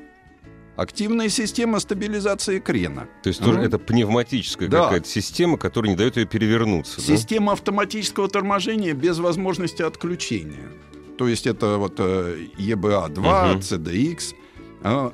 Активная 0.76 1.31
система 1.31 1.81
стабилизации 1.81 2.59
крена. 2.59 3.09
То 3.22 3.28
есть 3.28 3.41
тоже 3.43 3.61
это 3.61 3.78
пневматическая 3.78 4.68
Да. 4.68 4.85
какая-то 4.85 5.09
система, 5.09 5.57
которая 5.57 5.93
не 5.93 5.97
дает 5.97 6.18
ее 6.18 6.26
перевернуться. 6.26 6.97
да? 6.99 7.03
Система 7.03 7.53
автоматического 7.53 8.28
торможения 8.28 8.93
без 8.93 9.18
возможности 9.20 9.81
отключения. 9.81 10.68
То 11.16 11.28
есть 11.28 11.47
это 11.47 11.78
вот 11.78 11.95
э, 11.99 12.47
EBA-2, 12.59 13.20
Мгм. 13.20 13.61
CDX. 13.61 14.35
Э, 14.83 15.11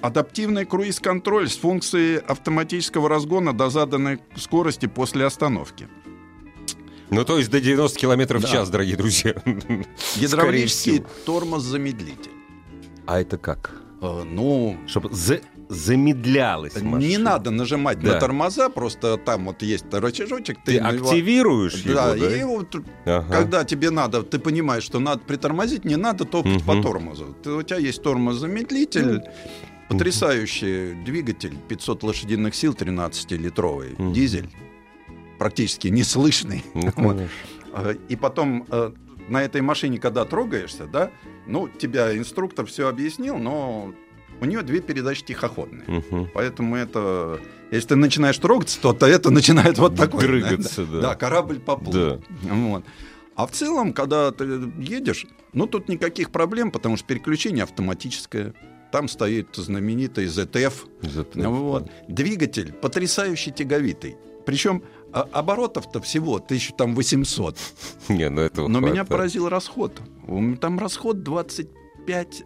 Адаптивный 0.00 0.64
круиз-контроль 0.64 1.48
с 1.48 1.56
функцией 1.56 2.18
автоматического 2.18 3.08
разгона 3.08 3.52
до 3.52 3.70
заданной 3.70 4.18
скорости 4.36 4.86
после 4.86 5.24
остановки. 5.24 5.86
Ну, 7.10 7.24
то 7.24 7.38
есть 7.38 7.50
до 7.50 7.60
90 7.60 7.98
километров 8.00 8.40
в 8.42 8.44
Да. 8.46 8.50
час, 8.50 8.70
дорогие 8.70 8.96
друзья. 8.96 9.34
Гидравлический 10.16 11.04
тормоз-замедлитель. 11.24 12.30
А 13.06 13.20
это 13.20 13.36
как? 13.38 13.80
Э, 14.00 14.24
ну, 14.24 14.76
Чтобы 14.88 15.10
замедлялась 15.72 16.74
машина. 16.74 16.98
не 16.98 17.18
надо 17.18 17.50
нажимать 17.50 17.98
Да. 18.00 18.12
на 18.14 18.20
тормоза, 18.20 18.68
просто 18.68 19.16
там 19.16 19.46
вот 19.46 19.62
есть 19.62 19.86
рычажочек. 19.92 20.58
Ты 20.64 20.74
него- 20.80 20.86
активируешь 20.88 21.74
его, 21.84 21.94
Да, 21.94 22.14
да? 22.14 22.36
и 22.36 22.44
вот 22.44 22.74
Ага. 23.06 23.26
Когда 23.32 23.64
тебе 23.64 23.90
надо, 23.90 24.22
ты 24.22 24.38
понимаешь, 24.38 24.82
что 24.84 25.00
надо 25.00 25.20
притормозить, 25.22 25.84
не 25.84 25.96
надо 25.96 26.24
топать 26.24 26.56
Мгм. 26.56 26.64
по 26.66 26.82
тормозу. 26.82 27.36
Ты- 27.42 27.50
у 27.52 27.62
тебя 27.62 27.78
есть 27.78 28.02
тормозамедлитель, 28.02 29.20
Ну, 29.88 29.98
потрясающий 29.98 30.94
двигатель, 31.04 31.56
500 31.68 32.02
лошадиных 32.02 32.54
сил, 32.54 32.74
13-литровый, 32.74 33.94
Мгм. 33.98 34.12
дизель, 34.12 34.48
практически 35.38 35.88
неслышный. 35.88 36.64
Ну, 36.74 36.90
Вот. 36.96 37.16
А, 37.74 37.94
И 38.08 38.16
потом 38.16 38.66
э, 38.70 38.92
на 39.28 39.42
этой 39.42 39.60
машине, 39.62 39.98
когда 39.98 40.24
трогаешься, 40.24 40.86
да, 40.86 41.10
ну, 41.46 41.68
тебя 41.68 42.16
инструктор 42.16 42.66
все 42.66 42.88
объяснил, 42.88 43.38
но 43.38 43.92
у 44.42 44.44
нее 44.44 44.62
две 44.62 44.80
передачи 44.80 45.24
тихоходные. 45.24 45.84
Мгм. 45.86 46.28
Поэтому 46.34 46.74
это... 46.74 47.40
Если 47.70 47.88
ты 47.88 47.96
начинаешь 47.96 48.36
трогаться, 48.38 48.80
то, 48.80 48.92
то 48.92 49.06
это 49.06 49.30
начинает 49.30 49.78
вот 49.78 49.94
такой... 49.96 50.22
Дрыгаться, 50.22 50.84
да. 50.84 51.00
Да, 51.00 51.14
корабль 51.14 51.60
поплыл. 51.60 51.92
Да. 51.92 52.20
Вот. 52.52 52.84
А 53.36 53.46
в 53.46 53.52
целом, 53.52 53.92
когда 53.92 54.32
ты 54.32 54.44
едешь, 54.78 55.26
ну 55.52 55.66
тут 55.68 55.88
никаких 55.88 56.30
проблем, 56.30 56.72
потому 56.72 56.96
что 56.96 57.06
переключение 57.06 57.62
автоматическое. 57.62 58.52
Там 58.90 59.06
стоит 59.08 59.54
знаменитый 59.54 60.26
ZF. 60.26 60.74
Зато- 61.02 61.50
Вот. 61.50 61.90
Двигатель 62.08 62.72
потрясающе 62.72 63.52
тяговитый. 63.52 64.16
Причем 64.44 64.82
а, 65.12 65.22
оборотов-то 65.32 66.00
всего 66.00 66.34
1800. 66.34 67.56
Не, 68.08 68.28
ну 68.28 68.40
этого 68.42 68.66
Но 68.66 68.80
меня 68.80 69.04
поразил 69.04 69.48
расход. 69.48 70.00
Там 70.60 70.80
расход 70.80 71.22
25 71.22 72.42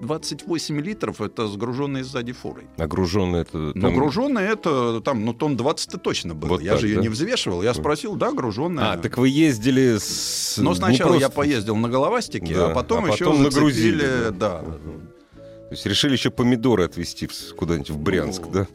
28 0.00 0.80
литров, 0.80 1.20
это 1.20 1.46
сгруженные 1.46 2.04
сзади 2.04 2.32
фурой. 2.32 2.64
Нагруженный 2.76 3.40
это... 3.40 3.72
Там- 3.72 3.94
груженная 3.94 4.52
это 4.52 5.00
там, 5.00 5.24
ну, 5.24 5.34
тонн 5.34 5.56
20 5.56 6.02
точно 6.02 6.34
было. 6.34 6.50
Вот 6.50 6.62
я 6.62 6.72
так, 6.72 6.80
же 6.80 6.88
ее 6.88 6.96
да? 6.96 7.02
не 7.02 7.08
взвешивал. 7.08 7.62
Я 7.62 7.74
спросил, 7.74 8.16
да, 8.16 8.32
груженная. 8.32 8.92
А, 8.92 8.96
так 8.98 9.18
вы 9.18 9.28
ездили 9.28 9.98
с... 9.98 10.56
Но 10.58 10.70
не 10.70 10.76
сначала 10.76 11.14
я 11.14 11.20
просто- 11.28 11.36
поездил 11.36 11.76
на 11.76 11.88
головастике, 11.88 12.54
Да, 12.54 12.70
а 12.70 12.74
потом 12.74 13.04
а 13.04 13.08
еще 13.08 13.26
потом 13.26 13.44
зацепили, 13.44 14.02
нагрузили, 14.02 14.30
да. 14.38 14.58
То 14.60 15.74
есть 15.74 15.86
решили 15.86 16.12
еще 16.12 16.30
помидоры 16.30 16.84
отвезти 16.84 17.28
куда-нибудь 17.56 17.90
в 17.90 17.98
Брянск, 17.98 18.42
Ну, 18.46 18.50
да? 18.50 18.66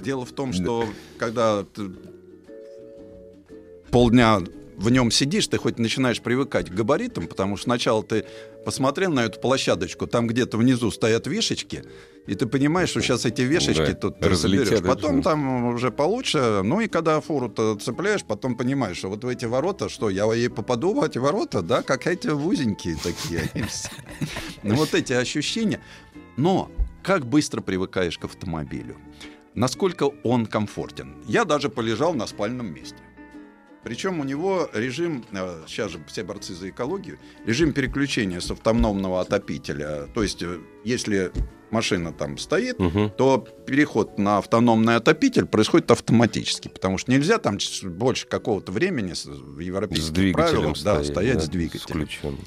Дело 0.00 0.24
в 0.24 0.32
том, 0.32 0.52
что 0.54 0.84
когда 1.18 1.64
полдня 3.90 4.40
в 4.76 4.90
нем 4.90 5.10
сидишь, 5.10 5.46
ты 5.46 5.58
хоть 5.58 5.78
начинаешь 5.78 6.20
привыкать 6.20 6.70
к 6.70 6.72
габаритам, 6.72 7.26
потому 7.26 7.56
что 7.56 7.64
сначала 7.64 8.02
ты 8.02 8.24
посмотрел 8.64 9.12
на 9.12 9.24
эту 9.24 9.40
площадочку, 9.40 10.06
там 10.06 10.26
где-то 10.26 10.56
внизу 10.56 10.90
стоят 10.90 11.26
вешечки, 11.26 11.84
и 12.26 12.34
ты 12.34 12.46
понимаешь, 12.46 12.88
что 12.88 13.00
сейчас 13.00 13.24
эти 13.26 13.42
вешечки 13.42 13.86
Да, 13.86 13.94
тут 13.94 14.18
ты 14.18 14.34
соберешь. 14.34 14.82
Потом 14.82 15.22
там 15.22 15.66
уже 15.74 15.90
получше. 15.90 16.62
Ну 16.64 16.80
и 16.80 16.88
когда 16.88 17.20
фуру-то 17.20 17.76
цепляешь, 17.76 18.24
потом 18.24 18.56
понимаешь, 18.56 18.96
что 18.96 19.10
вот 19.10 19.24
в 19.24 19.28
эти 19.28 19.44
ворота, 19.44 19.88
что 19.88 20.08
я 20.08 20.32
ей 20.32 20.48
попаду 20.48 20.94
в 20.94 21.04
эти 21.04 21.18
ворота, 21.18 21.60
да, 21.62 21.82
как 21.82 22.06
эти 22.06 22.28
узенькие 22.28 22.96
такие. 23.02 23.50
Ну 24.62 24.74
вот 24.76 24.94
эти 24.94 25.12
ощущения. 25.12 25.80
Но 26.36 26.70
как 27.02 27.26
быстро 27.26 27.60
привыкаешь 27.60 28.18
к 28.18 28.24
автомобилю? 28.24 28.96
Насколько 29.54 30.10
он 30.24 30.46
комфортен? 30.46 31.16
Я 31.26 31.44
даже 31.44 31.68
полежал 31.68 32.14
на 32.14 32.26
спальном 32.26 32.74
месте. 32.74 32.96
Причем 33.84 34.20
у 34.20 34.24
него 34.24 34.68
режим, 34.72 35.24
э, 35.32 35.62
сейчас 35.66 35.92
же 35.92 36.00
все 36.08 36.24
борцы 36.24 36.54
за 36.54 36.70
экологию, 36.70 37.18
режим 37.46 37.72
переключения 37.72 38.40
с 38.40 38.50
автономного 38.50 39.20
отопителя. 39.20 40.06
То 40.14 40.22
есть, 40.22 40.42
э, 40.42 40.58
если 40.84 41.30
машина 41.70 42.12
там 42.12 42.38
стоит, 42.38 42.78
Мгм. 42.78 43.10
то 43.10 43.46
переход 43.66 44.18
на 44.18 44.38
автономный 44.38 44.96
отопитель 44.96 45.44
происходит 45.44 45.90
автоматически, 45.90 46.68
потому 46.68 46.98
что 46.98 47.10
нельзя 47.12 47.38
там 47.38 47.58
больше 47.82 48.26
какого-то 48.26 48.72
времени 48.72 49.12
в 49.12 49.16
С 49.16 49.26
европейских 49.60 50.12
двигателем 50.12 50.34
правилах 50.52 50.74
да, 50.82 51.02
стоять, 51.02 51.06
стоять 51.06 51.34
да, 51.38 51.40
с 51.40 51.48
двигателем. 51.48 52.06
включенным. 52.06 52.40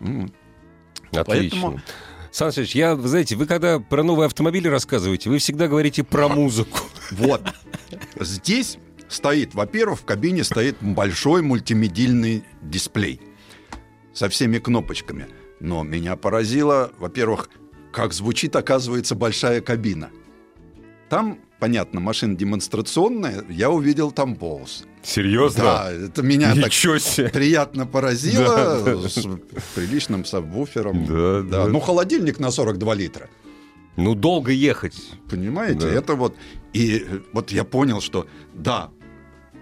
М. 0.00 0.32
Отлично. 1.12 1.24
Поэтому- 1.60 1.80
Сан 2.30 2.50
Саныч, 2.52 2.74
я, 2.74 2.96
вы 2.96 3.06
знаете, 3.06 3.36
вы 3.36 3.46
когда 3.46 3.78
про 3.78 4.02
новые 4.02 4.26
автомобили 4.26 4.66
рассказываете, 4.66 5.30
вы 5.30 5.38
всегда 5.38 5.68
говорите 5.68 6.02
про 6.02 6.28
музыку. 6.28 6.80
Вот. 7.12 7.40
Здесь 8.18 8.78
стоит, 9.08 9.54
во-первых, 9.54 10.00
в 10.00 10.04
кабине 10.04 10.44
стоит 10.44 10.76
большой 10.80 11.42
мультимедийный 11.42 12.44
дисплей 12.62 13.20
со 14.12 14.28
всеми 14.28 14.58
кнопочками. 14.58 15.26
Но 15.60 15.82
меня 15.82 16.16
поразило, 16.16 16.92
во-первых, 16.98 17.48
как 17.92 18.12
звучит, 18.12 18.56
оказывается, 18.56 19.14
большая 19.14 19.60
кабина. 19.60 20.10
Там, 21.08 21.38
понятно, 21.60 22.00
машина 22.00 22.36
демонстрационная, 22.36 23.44
я 23.48 23.70
увидел 23.70 24.10
там 24.10 24.34
Bose. 24.34 24.84
Серьезно? 25.02 25.62
Да, 25.62 25.92
это 25.92 26.22
меня 26.22 26.54
так 26.54 26.66
Ничего 26.66 26.98
себе. 26.98 27.28
приятно 27.28 27.86
поразило 27.86 28.80
Да, 28.84 28.96
да. 28.96 29.08
с 29.08 29.26
приличным 29.74 30.24
сабвуфером. 30.24 31.04
Да, 31.06 31.42
да. 31.42 31.68
Ну, 31.68 31.78
холодильник 31.78 32.38
на 32.40 32.50
42 32.50 32.94
литра. 32.94 33.28
Ну, 33.96 34.14
долго 34.14 34.50
ехать. 34.52 34.96
Понимаете, 35.30 35.80
Да. 35.80 35.88
это 35.88 36.14
вот... 36.14 36.36
И 36.72 37.06
вот 37.32 37.52
я 37.52 37.64
понял, 37.64 38.00
что 38.00 38.26
да, 38.52 38.90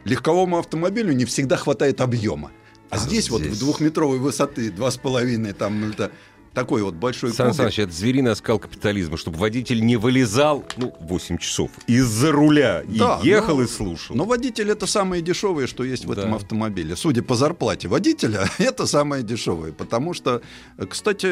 легковому 0.05 0.59
автомобилю 0.59 1.13
не 1.13 1.25
всегда 1.27 1.57
хватает 1.57 2.01
объема. 2.01 2.51
А, 2.91 2.97
А 2.97 2.99
здесь, 2.99 3.29
вот 3.31 3.43
здесь- 3.43 3.57
в 3.57 3.59
двухметровой 3.59 4.19
высоты, 4.19 4.71
два 4.71 4.91
с 4.91 4.97
половиной, 4.97 5.53
там 5.53 5.91
это 5.91 6.11
такой 6.55 6.83
вот 6.83 6.95
большой 6.95 7.33
Сан. 7.33 7.55
Саныч, 7.55 7.79
это 7.79 7.93
звериный 7.93 8.33
оскал 8.33 8.59
капитализма, 8.59 9.17
чтобы 9.17 9.39
водитель 9.39 9.85
не 9.85 9.97
вылезал, 9.97 10.65
ну, 10.77 10.95
8 11.01 11.39
часов 11.39 11.71
из-за 11.87 12.31
руля 12.33 12.83
и 12.83 12.99
Да, 12.99 13.21
ехал 13.23 13.57
но- 13.57 13.63
и 13.63 13.67
слушал. 13.67 14.15
Но 14.17 14.25
водитель 14.25 14.71
это 14.71 14.87
самое 14.87 15.23
дешевое, 15.23 15.67
что 15.67 15.85
есть 15.85 16.05
в 16.05 16.15
Да. 16.15 16.21
этом 16.23 16.35
автомобиле. 16.35 16.95
Судя 16.97 17.23
по 17.23 17.35
зарплате 17.37 17.89
водителя, 17.89 18.47
это 18.59 18.87
самое 18.87 19.23
дешевое. 19.23 19.73
Потому 19.73 20.15
что, 20.15 20.43
кстати, 20.89 21.27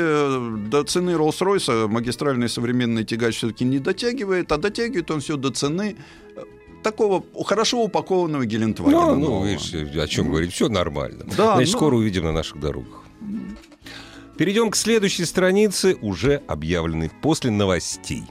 до 0.68 0.83
цены 0.85 1.11
Rolls-Royce 1.11 1.89
магистральный 1.89 2.49
современный 2.49 3.05
тягач 3.05 3.37
все-таки 3.37 3.64
не 3.64 3.79
дотягивает, 3.79 4.51
а 4.53 4.57
дотягивает 4.57 5.11
он 5.11 5.21
все 5.21 5.37
до 5.37 5.51
цены 5.51 5.97
э, 6.37 6.41
такого 6.83 7.25
хорошо 7.45 7.85
упакованного 7.85 8.47
Гелендвагена. 8.47 9.14
Ну, 9.14 9.16
ну, 9.16 9.45
видишь, 9.45 9.73
о 9.97 10.07
чем 10.09 10.29
говорить, 10.31 10.53
все 10.53 10.68
нормально. 10.68 11.25
Да, 11.37 11.55
Значит, 11.57 11.73
ну- 11.75 11.79
скоро 11.79 11.97
увидим 11.97 12.25
на 12.25 12.33
наших 12.33 12.59
дорогах. 12.59 13.05
Перейдем 14.41 14.70
к 14.70 14.76
следующей 14.76 15.26
странице, 15.26 15.99
уже 16.01 16.36
объявленной 16.49 17.11
после 17.11 17.51
новостей. 17.51 18.22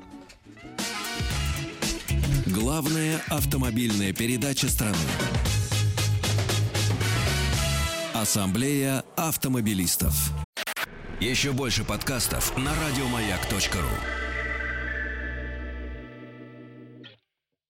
Главная 2.47 3.21
автомобильная 3.27 4.11
передача 4.11 4.69
страны. 4.69 4.97
Ассамблея 8.15 9.03
автомобилистов. 9.15 10.31
Еще 11.19 11.51
больше 11.51 11.83
подкастов 11.83 12.57
на 12.57 12.71
радиомаяк.ру. 12.73 14.28